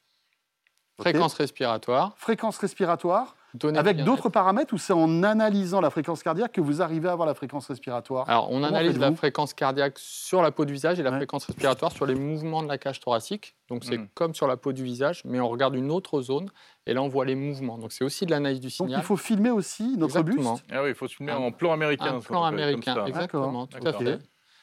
Fréquence 0.99 1.35
respiratoire. 1.35 2.15
Fréquence 2.17 2.59
respiratoire. 2.59 3.37
Avec 3.77 4.05
d'autres 4.05 4.29
paramètres 4.29 4.75
ou 4.75 4.79
c'est 4.79 4.93
en 4.93 5.23
analysant 5.23 5.81
la 5.81 5.91
fréquence 5.91 6.23
cardiaque 6.23 6.53
que 6.53 6.61
vous 6.61 6.83
arrivez 6.83 7.09
à 7.09 7.13
avoir 7.13 7.27
la 7.27 7.35
fréquence 7.35 7.67
respiratoire 7.67 8.29
Alors, 8.29 8.51
on 8.51 8.63
analyse 8.63 8.99
la 8.99 9.13
fréquence 9.15 9.55
cardiaque 9.55 9.99
sur 9.99 10.43
la 10.43 10.51
peau 10.51 10.65
du 10.65 10.75
visage 10.75 11.01
et 11.01 11.03
la 11.03 11.13
fréquence 11.13 11.47
respiratoire 11.47 11.93
sur 11.93 12.07
les 12.07 12.15
mouvements 12.15 12.63
de 12.63 12.69
la 12.69 12.79
cage 12.79 13.01
thoracique. 13.01 13.55
Donc, 13.69 13.85
c'est 13.85 13.99
hmm. 13.99 14.09
comme 14.15 14.35
sur 14.35 14.47
la 14.47 14.57
peau 14.57 14.73
du 14.73 14.85
visage, 14.85 15.23
mais 15.25 15.41
on 15.41 15.49
regarde 15.49 15.75
une 15.75 15.91
autre 15.91 16.21
zone 16.21 16.51
et 16.87 16.95
là, 16.95 17.03
on 17.03 17.09
voit 17.09 17.25
les 17.25 17.35
mouvements. 17.35 17.79
Donc, 17.79 17.93
c'est 17.93 18.05
aussi 18.05 18.27
de 18.27 18.31
l'analyse 18.31 18.61
du 18.61 18.71
signal. 18.71 18.93
Donc, 18.93 19.03
il 19.03 19.07
faut 19.07 19.17
filmer 19.17 19.51
aussi 19.51 19.97
notre 19.97 20.19
Exactement. 20.19 20.55
buste 20.55 20.65
Ah 20.71 20.83
oui, 20.83 20.91
il 20.91 20.95
faut 20.95 21.09
filmer 21.09 21.33
en 21.33 21.51
plan 21.53 21.73
américain. 21.73 22.17
Un 22.17 22.21
plan 22.21 22.45
américain, 22.45 23.05
exactement, 23.07 23.67
tout 23.67 23.87
à 23.87 23.93
fait. 23.93 24.19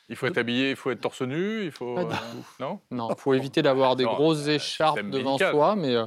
Il 0.07 0.15
faut 0.15 0.27
être 0.27 0.37
habillé, 0.37 0.71
il 0.71 0.75
faut 0.75 0.91
être 0.91 1.01
torse 1.01 1.23
nu, 1.23 1.63
il 1.63 1.71
faut... 1.71 1.97
Euh, 1.97 2.03
non 2.59 2.79
Non, 2.91 3.09
il 3.09 3.19
faut 3.19 3.33
éviter 3.33 3.63
d'avoir 3.63 3.95
des 3.95 4.03
grosses 4.03 4.47
écharpes 4.47 5.01
devant 5.01 5.37
soi, 5.37 5.75
mais 5.75 5.95
euh, 5.95 6.05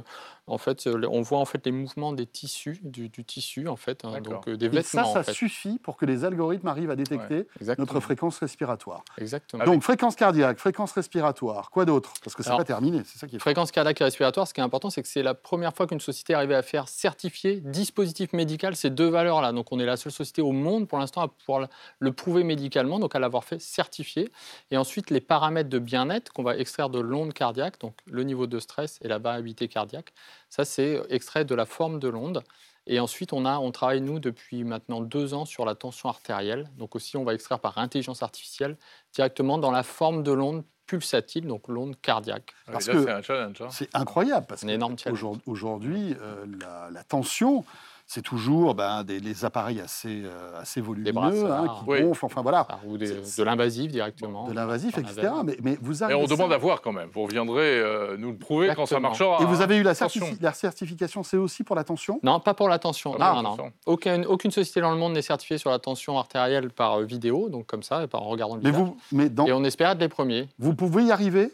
en 0.49 0.57
fait, 0.57 0.87
euh, 0.87 1.07
on 1.09 1.21
voit 1.21 1.39
en 1.39 1.45
fait 1.45 1.63
les 1.65 1.71
mouvements 1.71 2.11
des 2.11 2.25
tissus, 2.25 2.79
du, 2.83 3.09
tissu 3.09 3.67
en 3.67 3.75
fait, 3.75 4.03
hein, 4.03 4.19
donc 4.21 4.47
euh, 4.47 4.57
des 4.57 4.67
vêtements. 4.67 4.79
Et 4.79 5.13
ça, 5.13 5.23
ça 5.23 5.31
suffit 5.31 5.77
pour 5.77 5.95
que 5.95 6.05
les 6.05 6.25
algorithmes 6.25 6.67
arrivent 6.67 6.89
à 6.89 6.95
détecter 6.95 7.47
notre 7.77 7.99
fréquence 7.99 8.39
respiratoire. 8.39 9.03
Exactement. 9.17 9.63
Donc 9.63 9.83
fréquence 9.83 10.15
cardiaque, 10.15 10.57
fréquence 10.57 10.91
respiratoire, 10.91 11.69
quoi 11.69 11.85
d'autre? 11.85 12.13
Parce 12.23 12.35
que 12.35 12.43
c'est 12.43 12.49
pas 12.49 12.63
terminé, 12.63 13.03
c'est 13.05 13.19
ça 13.19 13.27
qui 13.27 13.35
est. 13.35 13.39
Fréquence 13.39 13.71
cardiaque 13.71 14.01
et 14.01 14.03
respiratoire, 14.03 14.47
ce 14.47 14.53
qui 14.53 14.59
est 14.59 14.63
important, 14.63 14.89
c'est 14.89 15.03
que 15.03 15.07
c'est 15.07 15.23
la 15.23 15.35
première 15.35 15.75
fois 15.75 15.85
qu'une 15.85 15.99
société 15.99 16.33
est 16.33 16.35
arrivée 16.35 16.55
à 16.55 16.63
faire 16.63 16.87
certifier 16.87 17.61
dispositif 17.61 18.33
médical 18.33 18.75
ces 18.75 18.89
deux 18.89 19.07
valeurs-là. 19.07 19.51
Donc 19.51 19.71
on 19.71 19.79
est 19.79 19.85
la 19.85 19.97
seule 19.97 20.11
société 20.11 20.41
au 20.41 20.51
monde 20.51 20.87
pour 20.87 20.97
l'instant 20.97 21.21
à 21.21 21.27
pouvoir 21.27 21.67
le 21.99 22.11
prouver 22.11 22.43
médicalement, 22.43 22.99
donc 22.99 23.15
à 23.15 23.19
l'avoir 23.19 23.43
fait 23.43 23.61
certifier. 23.61 24.31
Et 24.71 24.77
ensuite 24.77 25.11
les 25.11 25.21
paramètres 25.21 25.69
de 25.69 25.79
bien-être 25.79 26.33
qu'on 26.33 26.43
va 26.43 26.57
extraire 26.57 26.89
de 26.89 26.99
l'onde 26.99 27.33
cardiaque, 27.33 27.79
donc 27.79 27.93
le 28.07 28.23
niveau 28.23 28.47
de 28.47 28.59
stress 28.59 28.99
et 29.03 29.07
la 29.07 29.19
variabilité 29.19 29.67
cardiaque. 29.67 30.13
Ça, 30.49 30.65
c'est 30.65 31.01
extrait 31.09 31.45
de 31.45 31.55
la 31.55 31.65
forme 31.65 31.99
de 31.99 32.07
l'onde. 32.07 32.43
Et 32.87 32.99
ensuite, 32.99 33.33
on, 33.33 33.45
a, 33.45 33.59
on 33.59 33.71
travaille, 33.71 34.01
nous, 34.01 34.19
depuis 34.19 34.63
maintenant 34.63 35.01
deux 35.01 35.33
ans 35.33 35.45
sur 35.45 35.63
la 35.65 35.75
tension 35.75 36.09
artérielle. 36.09 36.69
Donc 36.77 36.95
aussi, 36.95 37.17
on 37.17 37.23
va 37.23 37.33
extraire 37.33 37.59
par 37.59 37.77
intelligence 37.77 38.23
artificielle 38.23 38.77
directement 39.13 39.57
dans 39.57 39.71
la 39.71 39.83
forme 39.83 40.23
de 40.23 40.31
l'onde 40.31 40.63
pulsatile, 40.87 41.45
donc 41.45 41.67
l'onde 41.67 42.01
cardiaque. 42.01 42.51
Parce 42.65 42.87
que 42.87 43.07
hein. 43.07 43.69
c'est 43.69 43.95
incroyable, 43.95 44.47
parce 44.47 44.65
qu'aujourd'hui, 44.65 46.15
euh, 46.19 46.45
la, 46.59 46.89
la, 46.91 47.03
tension, 47.03 47.63
c'est 48.09 48.23
toujours 48.23 48.73
ben, 48.73 49.03
des, 49.03 49.45
appareils 49.45 49.79
assez, 49.79 50.23
euh, 50.25 50.59
assez 50.59 50.81
volumineux 50.81 51.45
hein, 51.45 51.67
qui 51.79 52.01
gonflent, 52.01 52.25
enfin 52.25 52.41
voilà. 52.41 52.67
Ou 52.87 52.97
de 52.97 53.43
l'invasif 53.43 53.91
directement. 53.91 54.47
De 54.47 54.53
l'invasif, 54.53 54.97
etc. 54.97 55.29
Mais, 55.45 55.57
mais, 55.61 55.77
vous 55.79 56.01
avez. 56.01 56.13
Et 56.13 56.15
on 56.15 56.25
demande 56.25 56.51
à 56.51 56.57
voir 56.57 56.81
quand 56.81 56.91
même. 56.91 57.09
Vous 57.13 57.21
reviendrez 57.21 57.79
euh, 57.79 58.17
nous 58.17 58.31
le 58.31 58.37
prouver 58.37 58.73
quand 58.75 58.87
ça 58.87 58.99
marchera. 58.99 59.37
Et 59.43 59.45
vous 59.45 59.61
avez 59.61 59.77
eu 59.77 59.83
la, 59.83 59.93
la 60.41 60.53
certification 60.53 61.21
c'est 61.21 61.37
aussi 61.37 61.63
pour 61.63 61.75
l'attention? 61.75 62.19
Non, 62.23 62.39
pas 62.39 62.55
pour 62.55 62.67
l'attention. 62.67 63.15
Ah, 63.19 63.41
non, 63.43 63.55
non. 63.55 63.71
Aucune, 63.85 64.25
aucune 64.25 64.49
société 64.49 64.81
dans 64.81 64.91
le 64.91 64.97
monde 64.97 65.13
n'est 65.13 65.21
certifiée 65.21 65.59
sur 65.59 65.69
la 65.69 65.77
tension 65.77 66.17
artérielle 66.17 66.71
par 66.71 67.01
euh, 67.01 67.05
vidéo, 67.05 67.49
donc 67.49 67.67
comme 67.67 67.83
ça, 67.83 68.07
par 68.07 68.23
en 68.23 68.29
regardant 68.29 68.55
le 68.55 68.63
mais 68.63 68.71
Vous, 68.71 68.97
mais 69.11 69.29
dans... 69.29 69.45
Et 69.45 69.53
on 69.53 69.63
espère 69.63 69.91
être 69.91 69.99
les 69.99 70.09
premiers. 70.09 70.49
Vous 70.57 70.73
pouvez 70.73 71.03
y 71.03 71.11
arriver? 71.11 71.51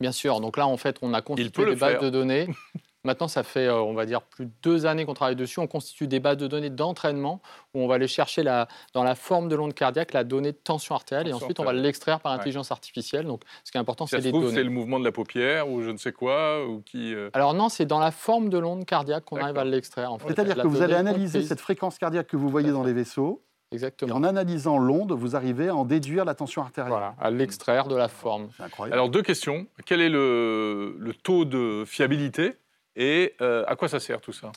Bien 0.00 0.10
sûr. 0.10 0.40
Donc 0.40 0.56
là, 0.56 0.66
en 0.66 0.76
fait, 0.76 0.96
on 1.00 1.14
a 1.14 1.22
constitué 1.22 1.64
des 1.64 1.76
bases 1.76 2.00
de 2.00 2.10
données 2.10 2.48
Maintenant, 3.04 3.26
ça 3.26 3.42
fait, 3.42 3.66
euh, 3.66 3.80
on 3.80 3.94
va 3.94 4.06
dire, 4.06 4.22
plus 4.22 4.46
de 4.46 4.52
deux 4.62 4.86
années 4.86 5.04
qu'on 5.04 5.14
travaille 5.14 5.34
dessus. 5.34 5.58
On 5.58 5.66
constitue 5.66 6.06
des 6.06 6.20
bases 6.20 6.36
de 6.36 6.46
données 6.46 6.70
d'entraînement 6.70 7.40
où 7.74 7.80
on 7.80 7.88
va 7.88 7.96
aller 7.96 8.06
chercher 8.06 8.44
la, 8.44 8.68
dans 8.94 9.02
la 9.02 9.16
forme 9.16 9.48
de 9.48 9.56
l'onde 9.56 9.74
cardiaque 9.74 10.12
la 10.12 10.22
donnée 10.22 10.52
de 10.52 10.56
tension 10.56 10.94
artérielle 10.94 11.28
et 11.28 11.32
ensuite 11.32 11.58
on 11.58 11.64
va 11.64 11.72
l'extraire 11.72 12.20
par 12.20 12.32
intelligence 12.32 12.70
artificielle. 12.70 13.26
Donc, 13.26 13.42
ce 13.64 13.72
qui 13.72 13.78
est 13.78 13.80
important, 13.80 14.06
c'est 14.06 14.18
les 14.18 14.30
données. 14.30 14.52
C'est 14.52 14.62
le 14.62 14.70
mouvement 14.70 15.00
de 15.00 15.04
la 15.04 15.12
paupière 15.12 15.68
ou 15.68 15.82
je 15.82 15.90
ne 15.90 15.96
sais 15.96 16.12
quoi 16.12 16.64
ou 16.66 16.80
qui. 16.80 17.14
Euh 17.14 17.30
Alors 17.32 17.54
non, 17.54 17.68
c'est 17.68 17.86
dans 17.86 17.98
la 17.98 18.12
forme 18.12 18.48
de 18.50 18.58
l'onde 18.58 18.84
cardiaque 18.84 19.24
qu'on 19.24 19.38
arrive 19.38 19.58
à 19.58 19.64
l'extraire. 19.64 20.12
En 20.12 20.18
fait. 20.18 20.28
C'est-à-dire 20.28 20.56
que 20.56 20.66
vous 20.68 20.82
allez 20.82 20.94
analyser 20.94 21.42
cette 21.42 21.60
fréquence 21.60 21.98
cardiaque 21.98 22.28
que 22.28 22.36
vous 22.36 22.48
voyez 22.48 22.70
dans 22.70 22.84
les 22.84 22.92
vaisseaux. 22.92 23.42
Exactement. 23.72 24.14
Et 24.14 24.18
en 24.18 24.22
analysant 24.22 24.78
l'onde, 24.78 25.12
vous 25.12 25.34
arrivez 25.34 25.68
à 25.68 25.74
en 25.74 25.84
déduire 25.84 26.24
la 26.24 26.34
tension 26.34 26.60
artérielle. 26.60 26.90
Voilà, 26.90 27.14
à 27.18 27.30
l'extraire 27.30 27.88
de 27.88 27.96
la 27.96 28.08
forme. 28.08 28.48
C'est 28.56 28.62
incroyable. 28.64 28.94
Alors 28.94 29.08
deux 29.08 29.22
questions. 29.22 29.66
Quel 29.86 30.02
est 30.02 30.10
le, 30.10 30.94
le 30.98 31.14
taux 31.14 31.46
de 31.46 31.84
fiabilité 31.86 32.56
et 32.96 33.34
euh, 33.40 33.64
à 33.66 33.76
quoi 33.76 33.88
ça 33.88 34.00
sert 34.00 34.20
tout 34.20 34.32
ça? 34.32 34.52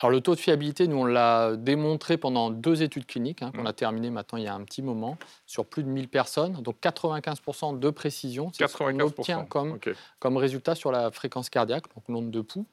Alors 0.00 0.10
le 0.10 0.20
taux 0.20 0.34
de 0.34 0.40
fiabilité, 0.40 0.88
nous 0.88 0.98
on 0.98 1.04
l'a 1.04 1.56
démontré 1.56 2.16
pendant 2.16 2.50
deux 2.50 2.82
études 2.82 3.06
cliniques 3.06 3.42
hein, 3.42 3.52
qu'on 3.54 3.62
mmh. 3.62 3.66
a 3.68 3.72
terminées 3.72 4.10
maintenant 4.10 4.38
il 4.38 4.44
y 4.44 4.48
a 4.48 4.54
un 4.54 4.64
petit 4.64 4.82
moment 4.82 5.16
sur 5.46 5.66
plus 5.66 5.82
de 5.82 5.88
1000 5.88 6.08
personnes, 6.08 6.54
donc 6.62 6.76
95% 6.82 7.78
de 7.78 7.90
précision, 7.90 8.50
c'est 8.52 8.66
ce 8.66 8.76
qu'on 8.76 8.98
obtient 9.00 9.44
comme, 9.44 9.78
comme 10.18 10.36
résultat 10.36 10.74
sur 10.74 10.92
la 10.92 11.10
fréquence 11.10 11.50
cardiaque, 11.50 11.84
donc 11.94 12.04
l'onde 12.08 12.30
de 12.30 12.40
pouls. 12.40 12.66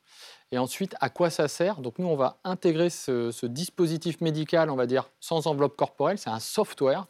Et 0.51 0.57
ensuite, 0.57 0.95
à 0.99 1.09
quoi 1.09 1.29
ça 1.29 1.47
sert? 1.47 1.81
Donc 1.81 1.99
nous 1.99 2.07
on 2.07 2.15
va 2.15 2.37
intégrer 2.43 2.89
ce, 2.89 3.31
ce 3.31 3.45
dispositif 3.45 4.21
médical, 4.21 4.69
on 4.69 4.75
va 4.75 4.87
dire 4.87 5.09
sans 5.19 5.45
enveloppe 5.47 5.75
corporelle, 5.75 6.17
c'est 6.17 6.31
un 6.31 6.39
software 6.39 7.05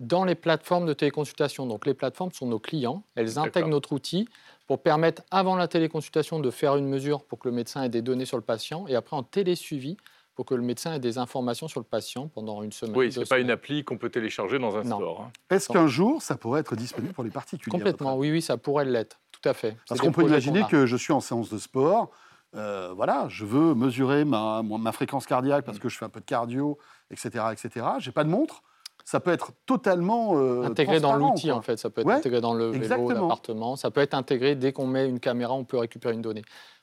dans 0.00 0.24
les 0.24 0.34
plateformes 0.34 0.86
de 0.86 0.94
téléconsultation. 0.94 1.66
Donc 1.66 1.86
les 1.86 1.94
plateformes 1.94 2.32
sont 2.32 2.46
nos 2.46 2.58
clients, 2.58 3.04
elles 3.14 3.38
intègrent 3.38 3.68
notre 3.68 3.92
outil 3.92 4.28
pour 4.66 4.82
permettre, 4.82 5.22
avant 5.30 5.56
la 5.56 5.68
téléconsultation, 5.68 6.40
de 6.40 6.50
faire 6.50 6.76
une 6.76 6.88
mesure 6.88 7.24
pour 7.24 7.38
que 7.38 7.48
le 7.48 7.54
médecin 7.54 7.82
ait 7.82 7.88
des 7.88 8.02
données 8.02 8.24
sur 8.24 8.36
le 8.36 8.42
patient, 8.42 8.86
et 8.86 8.94
après 8.94 9.16
en 9.16 9.22
télésuivi, 9.22 9.96
pour 10.34 10.46
que 10.46 10.54
le 10.54 10.62
médecin 10.62 10.94
ait 10.94 11.00
des 11.00 11.18
informations 11.18 11.68
sur 11.68 11.80
le 11.80 11.84
patient 11.84 12.28
pendant 12.28 12.62
une 12.62 12.72
semaine. 12.72 12.96
Oui, 12.96 13.12
ce 13.12 13.20
n'est 13.20 13.26
pas 13.26 13.40
une 13.40 13.50
appli 13.50 13.84
qu'on 13.84 13.98
peut 13.98 14.10
télécharger 14.10 14.58
dans 14.58 14.76
un 14.76 14.84
store. 14.84 15.22
Hein. 15.22 15.32
Est-ce 15.50 15.68
qu'un 15.68 15.86
jour, 15.86 16.22
ça 16.22 16.36
pourrait 16.36 16.60
être 16.60 16.76
disponible 16.76 17.12
pour 17.12 17.24
les 17.24 17.30
particuliers 17.30 17.70
Complètement, 17.70 18.16
oui, 18.16 18.30
oui, 18.30 18.40
ça 18.40 18.56
pourrait 18.56 18.84
l'être, 18.84 19.20
tout 19.32 19.46
à 19.46 19.54
fait. 19.54 19.76
Parce 19.88 20.00
qu'on 20.00 20.12
peut 20.12 20.22
imaginer 20.22 20.64
que 20.70 20.86
je 20.86 20.96
suis 20.96 21.12
en 21.12 21.20
séance 21.20 21.50
de 21.50 21.58
sport, 21.58 22.10
euh, 22.54 22.92
voilà, 22.94 23.26
je 23.28 23.44
veux 23.44 23.74
mesurer 23.74 24.24
ma, 24.24 24.62
ma, 24.62 24.92
fréquence 24.92 25.26
cardiaque 25.26 25.64
parce 25.64 25.78
mm. 25.78 25.80
que 25.80 25.88
je 25.88 25.98
fais 25.98 26.04
un 26.04 26.08
peu 26.08 26.20
de 26.20 26.24
cardio, 26.24 26.78
etc., 27.10 27.44
etc. 27.52 27.86
J'ai 27.98 28.12
pas 28.12 28.24
de 28.24 28.28
montre. 28.28 28.62
Ça 29.10 29.18
peut 29.18 29.32
être 29.32 29.50
totalement 29.66 30.38
euh, 30.38 30.62
intégré 30.62 31.00
dans 31.00 31.16
l'outil 31.16 31.50
en 31.50 31.62
fait. 31.62 31.76
Ça 31.78 31.90
peut 31.90 32.02
être 32.02 32.10
intégré 32.10 32.40
dans 32.40 32.54
le 32.54 32.66
vélo, 32.66 33.10
l'appartement. 33.10 33.74
Ça 33.74 33.90
peut 33.90 34.00
être 34.02 34.14
intégré 34.14 34.54
dès 34.54 34.72
qu'on 34.72 34.86
met 34.86 35.08
une 35.08 35.18
caméra, 35.18 35.52
on 35.52 35.64
peut 35.64 35.78
récupérer 35.78 36.14
une 36.14 36.22
donnée. 36.22 36.42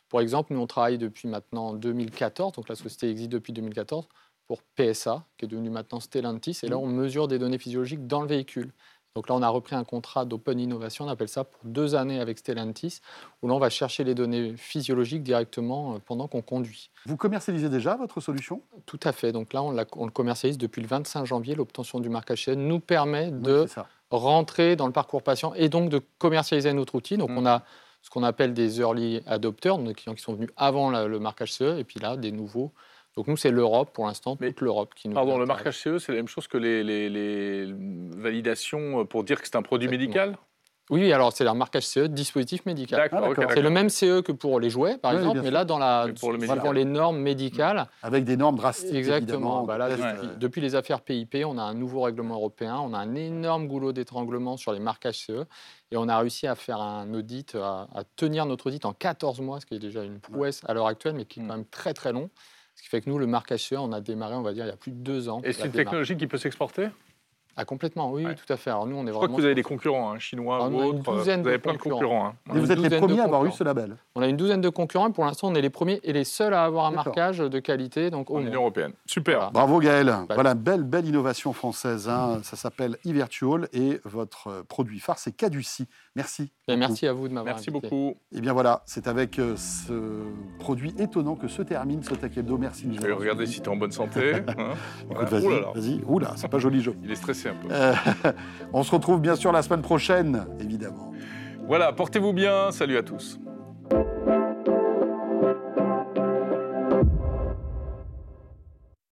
Pour 0.09 0.19
exemple, 0.19 0.53
nous 0.53 0.59
on 0.59 0.67
travaille 0.67 0.97
depuis 0.97 1.29
maintenant 1.29 1.71
2014, 1.71 2.51
donc 2.51 2.67
la 2.67 2.75
société 2.75 3.09
existe 3.09 3.31
depuis 3.31 3.53
2014 3.53 4.09
pour 4.45 4.61
PSA, 4.75 5.23
qui 5.37 5.45
est 5.45 5.47
devenu 5.47 5.69
maintenant 5.69 6.01
Stellantis, 6.01 6.59
et 6.63 6.67
là 6.67 6.75
mm. 6.75 6.79
on 6.79 6.87
mesure 6.87 7.29
des 7.29 7.39
données 7.39 7.59
physiologiques 7.59 8.07
dans 8.07 8.21
le 8.21 8.27
véhicule. 8.27 8.73
Donc 9.17 9.29
là, 9.29 9.35
on 9.35 9.41
a 9.41 9.49
repris 9.49 9.75
un 9.75 9.83
contrat 9.83 10.25
d'open 10.25 10.59
innovation, 10.59 11.05
on 11.05 11.07
appelle 11.07 11.27
ça 11.27 11.43
pour 11.43 11.59
deux 11.63 11.95
années 11.95 12.19
avec 12.19 12.37
Stellantis, 12.37 12.99
où 13.41 13.47
là, 13.47 13.55
on 13.55 13.57
va 13.57 13.71
chercher 13.71 14.03
les 14.03 14.13
données 14.13 14.53
physiologiques 14.57 15.23
directement 15.23 15.95
euh, 15.95 15.97
pendant 16.05 16.27
qu'on 16.27 16.43
conduit. 16.43 16.91
Vous 17.07 17.17
commercialisez 17.17 17.67
déjà 17.67 17.95
votre 17.95 18.21
solution? 18.21 18.61
Tout 18.85 18.99
à 19.03 19.11
fait. 19.13 19.31
Donc 19.31 19.53
là, 19.53 19.63
on, 19.63 19.71
le 19.71 20.11
commercialise 20.11 20.59
depuis 20.59 20.83
le 20.83 20.87
25 20.87 21.25
janvier. 21.25 21.55
L'obtention 21.55 21.99
du 21.99 22.09
marquage 22.09 22.45
CE 22.45 22.51
nous 22.51 22.79
permet 22.79 23.31
de 23.31 23.65
rentrer 24.11 24.75
dans 24.75 24.85
le 24.85 24.93
parcours 24.93 25.23
patient 25.23 25.51
et 25.55 25.67
donc 25.67 25.89
de 25.89 25.99
commercialiser 26.19 26.71
notre 26.73 26.93
outil. 26.93 27.17
Donc 27.17 27.31
mm. 27.31 27.37
on 27.39 27.45
a 27.47 27.63
ce 28.03 28.11
qu'on 28.11 28.21
appelle 28.21 28.53
des 28.53 28.81
early 28.81 29.23
adopters, 29.25 29.79
des 29.79 29.95
clients 29.95 30.13
qui 30.13 30.21
sont 30.21 30.35
venus 30.35 30.51
avant 30.57 30.91
le 30.91 31.19
marquage 31.19 31.53
CE, 31.53 31.79
et 31.79 31.83
puis 31.83 31.99
là, 31.99 32.17
des 32.17 32.31
nouveaux 32.31 32.71
donc 33.17 33.27
nous, 33.27 33.35
c'est 33.35 33.49
l'Europe 33.49 33.89
pour 33.93 34.05
l'instant, 34.05 34.35
toute 34.35 34.61
l'Europe 34.61 34.93
qui 34.95 35.09
nous. 35.09 35.15
Pardon, 35.15 35.39
le 35.39 35.47
marquage 35.47 35.79
CE, 35.79 35.97
c'est 35.97 36.11
la 36.11 36.19
même 36.19 36.27
chose 36.27 36.47
que 36.47 36.57
les, 36.57 37.65
validations 38.15 39.07
pour 39.07 39.23
dire 39.23 39.41
que 39.41 39.47
c'est 39.47 39.55
un 39.55 39.63
produit 39.63 39.87
médical? 39.87 40.37
Oui, 40.91 41.11
alors 41.11 41.33
c'est 41.33 41.45
un 41.45 41.55
marquage 41.55 41.87
CE, 41.87 42.07
dispositif 42.07 42.65
médical. 42.67 43.09
Ah, 43.11 43.29
c'est 43.53 43.61
le 43.61 43.71
même 43.71 43.89
CE 43.89 44.21
que 44.21 44.31
pour 44.31 44.59
les 44.59 44.69
jouets, 44.69 44.99
par 44.99 45.13
exemple, 45.13 45.41
mais 45.41 45.49
là, 45.49 45.65
dans, 45.65 45.79
la, 45.79 46.07
pour, 46.19 46.31
les 46.73 46.85
normes 46.85 47.17
médicales. 47.17 47.87
Avec 48.03 48.23
des 48.23 48.37
normes 48.37 48.55
drastiques. 48.55 48.93
Exactement. 48.93 49.63
Bah 49.63 49.89
depuis, 50.39 50.61
les 50.61 50.75
affaires 50.75 51.01
PIP, 51.01 51.37
on 51.43 51.57
a 51.57 51.63
un 51.63 51.73
nouveau 51.73 52.01
règlement 52.01 52.35
européen, 52.35 52.77
on 52.77 52.93
a 52.93 52.99
un 52.99 53.15
énorme 53.15 53.67
goulot 53.67 53.93
d'étranglement 53.93 54.57
sur 54.57 54.73
les 54.73 54.79
marquages 54.79 55.25
CE, 55.25 55.45
et 55.91 55.97
on 55.97 56.07
a 56.07 56.19
réussi 56.19 56.45
à 56.45 56.53
faire 56.53 56.79
un 56.79 57.11
audit, 57.15 57.55
à, 57.55 57.87
tenir 58.15 58.45
notre 58.45 58.67
audit 58.67 58.85
en 58.85 58.93
14 58.93 59.41
mois, 59.41 59.59
ce 59.59 59.65
qui 59.65 59.73
est 59.73 59.79
déjà 59.79 60.03
une 60.03 60.19
prouesse 60.19 60.61
à 60.67 60.75
l'heure 60.75 60.87
actuelle, 60.87 61.15
mais 61.15 61.25
qui 61.25 61.39
est 61.39 61.43
quand 61.43 61.53
mm. 61.53 61.57
même 61.57 61.65
très 61.65 61.95
très 61.95 62.13
long. 62.13 62.29
Ce 62.77 62.83
qui 62.83 62.89
fait 62.89 63.01
que 63.01 63.09
nous, 63.09 63.17
le 63.17 63.25
marquage 63.25 63.67
on 63.73 63.91
a 63.91 64.01
démarré, 64.01 64.35
on 64.35 64.43
va 64.43 64.53
dire, 64.53 64.65
il 64.65 64.69
y 64.69 64.71
a 64.71 64.77
plus 64.77 64.91
de 64.91 64.97
deux 64.97 65.29
ans. 65.29 65.41
Et 65.43 65.51
c'est 65.51 65.65
une 65.65 65.71
technologie 65.71 66.15
qui 66.15 66.27
peut 66.27 66.37
s'exporter? 66.37 66.89
Ah, 67.59 67.65
complètement, 67.65 68.11
oui, 68.11 68.23
tout 68.23 68.53
à 68.53 68.55
fait. 68.55 68.69
Alors, 68.69 68.85
nous, 68.85 68.95
on 68.95 69.03
est 69.07 69.07
Je 69.07 69.13
crois 69.13 69.27
que 69.27 69.33
vous 69.33 69.45
avez 69.45 69.55
des 69.55 69.63
concurrents, 69.63 70.11
hein, 70.11 70.19
chinois 70.19 70.69
ou 70.69 70.79
autres. 70.79 71.11
Vous 71.11 71.27
avez 71.27 71.57
plein 71.57 71.73
de 71.73 71.79
concurrents. 71.79 72.27
Hein. 72.27 72.55
Et 72.55 72.59
vous 72.59 72.71
êtes 72.71 72.77
les 72.77 72.95
premiers 72.97 73.19
à 73.19 73.23
avoir 73.23 73.43
eu 73.45 73.51
ce 73.51 73.63
label 73.63 73.97
On 74.17 74.21
a 74.23 74.27
une 74.27 74.35
douzaine 74.35 74.61
de 74.61 74.69
concurrents. 74.69 75.11
Pour 75.11 75.25
l'instant, 75.25 75.49
on 75.49 75.53
est 75.53 75.61
les 75.61 75.69
premiers 75.69 75.99
et 76.03 76.11
les 76.11 76.23
seuls 76.23 76.55
à 76.55 76.63
avoir 76.63 76.87
un 76.87 76.91
marquage 76.91 77.37
de 77.37 77.59
qualité. 77.59 78.09
Donc, 78.09 78.31
en 78.31 78.39
Union 78.39 78.61
européenne. 78.61 78.93
Super. 79.05 79.51
Bravo 79.51 79.77
Gaël. 79.77 80.07
Bah, 80.07 80.33
voilà, 80.33 80.55
belle, 80.55 80.81
belle 80.81 81.05
innovation 81.05 81.53
française. 81.53 82.09
Hein. 82.09 82.39
Ça 82.41 82.55
s'appelle 82.55 82.97
e-Virtual 83.05 83.67
et 83.73 84.01
votre 84.05 84.47
euh, 84.47 84.63
produit 84.67 84.99
phare, 84.99 85.19
c'est 85.19 85.33
Caduci. 85.33 85.85
Merci. 86.15 86.51
merci 86.67 87.05
à 87.05 87.13
vous 87.13 87.27
de 87.27 87.33
m'avoir 87.33 87.53
Merci 87.53 87.69
beaucoup. 87.69 88.15
Et 88.31 88.37
eh 88.37 88.41
bien 88.41 88.53
voilà, 88.53 88.81
c'est 88.87 89.07
avec 89.07 89.37
euh, 89.37 89.55
ce 89.55 90.23
produit 90.57 90.95
étonnant 90.97 91.35
que 91.35 91.47
se 91.47 91.61
termine 91.61 92.01
ce 92.01 92.15
Tech 92.15 92.35
Hebdo. 92.35 92.57
Merci. 92.57 92.89
Je 92.91 92.99
vais 92.99 93.13
regarder 93.13 93.45
si 93.45 93.61
tu 93.61 93.65
es 93.65 93.71
en 93.71 93.75
bonne 93.75 93.91
santé. 93.91 94.33
Hein. 94.33 94.73
Écoute, 95.11 95.29
vas-y, 95.29 95.61
vas-y. 95.75 96.01
Oula, 96.07 96.33
c'est 96.37 96.47
pas 96.47 96.57
joli 96.57 96.81
jeu. 96.81 96.95
Il 97.03 97.11
est 97.11 97.15
stressé 97.15 97.49
un 97.49 97.55
peu. 97.55 97.67
Euh, 97.69 97.93
on 98.73 98.81
se 98.81 98.89
retrouve 98.89 99.21
bien 99.21 99.35
sûr 99.35 99.51
la 99.51 99.61
semaine 99.61 99.83
prochaine, 99.83 100.47
évidemment. 100.59 101.11
Voilà, 101.67 101.93
portez-vous 101.93 102.33
bien. 102.33 102.71
Salut 102.71 102.97
à 102.97 103.03
tous. 103.03 103.37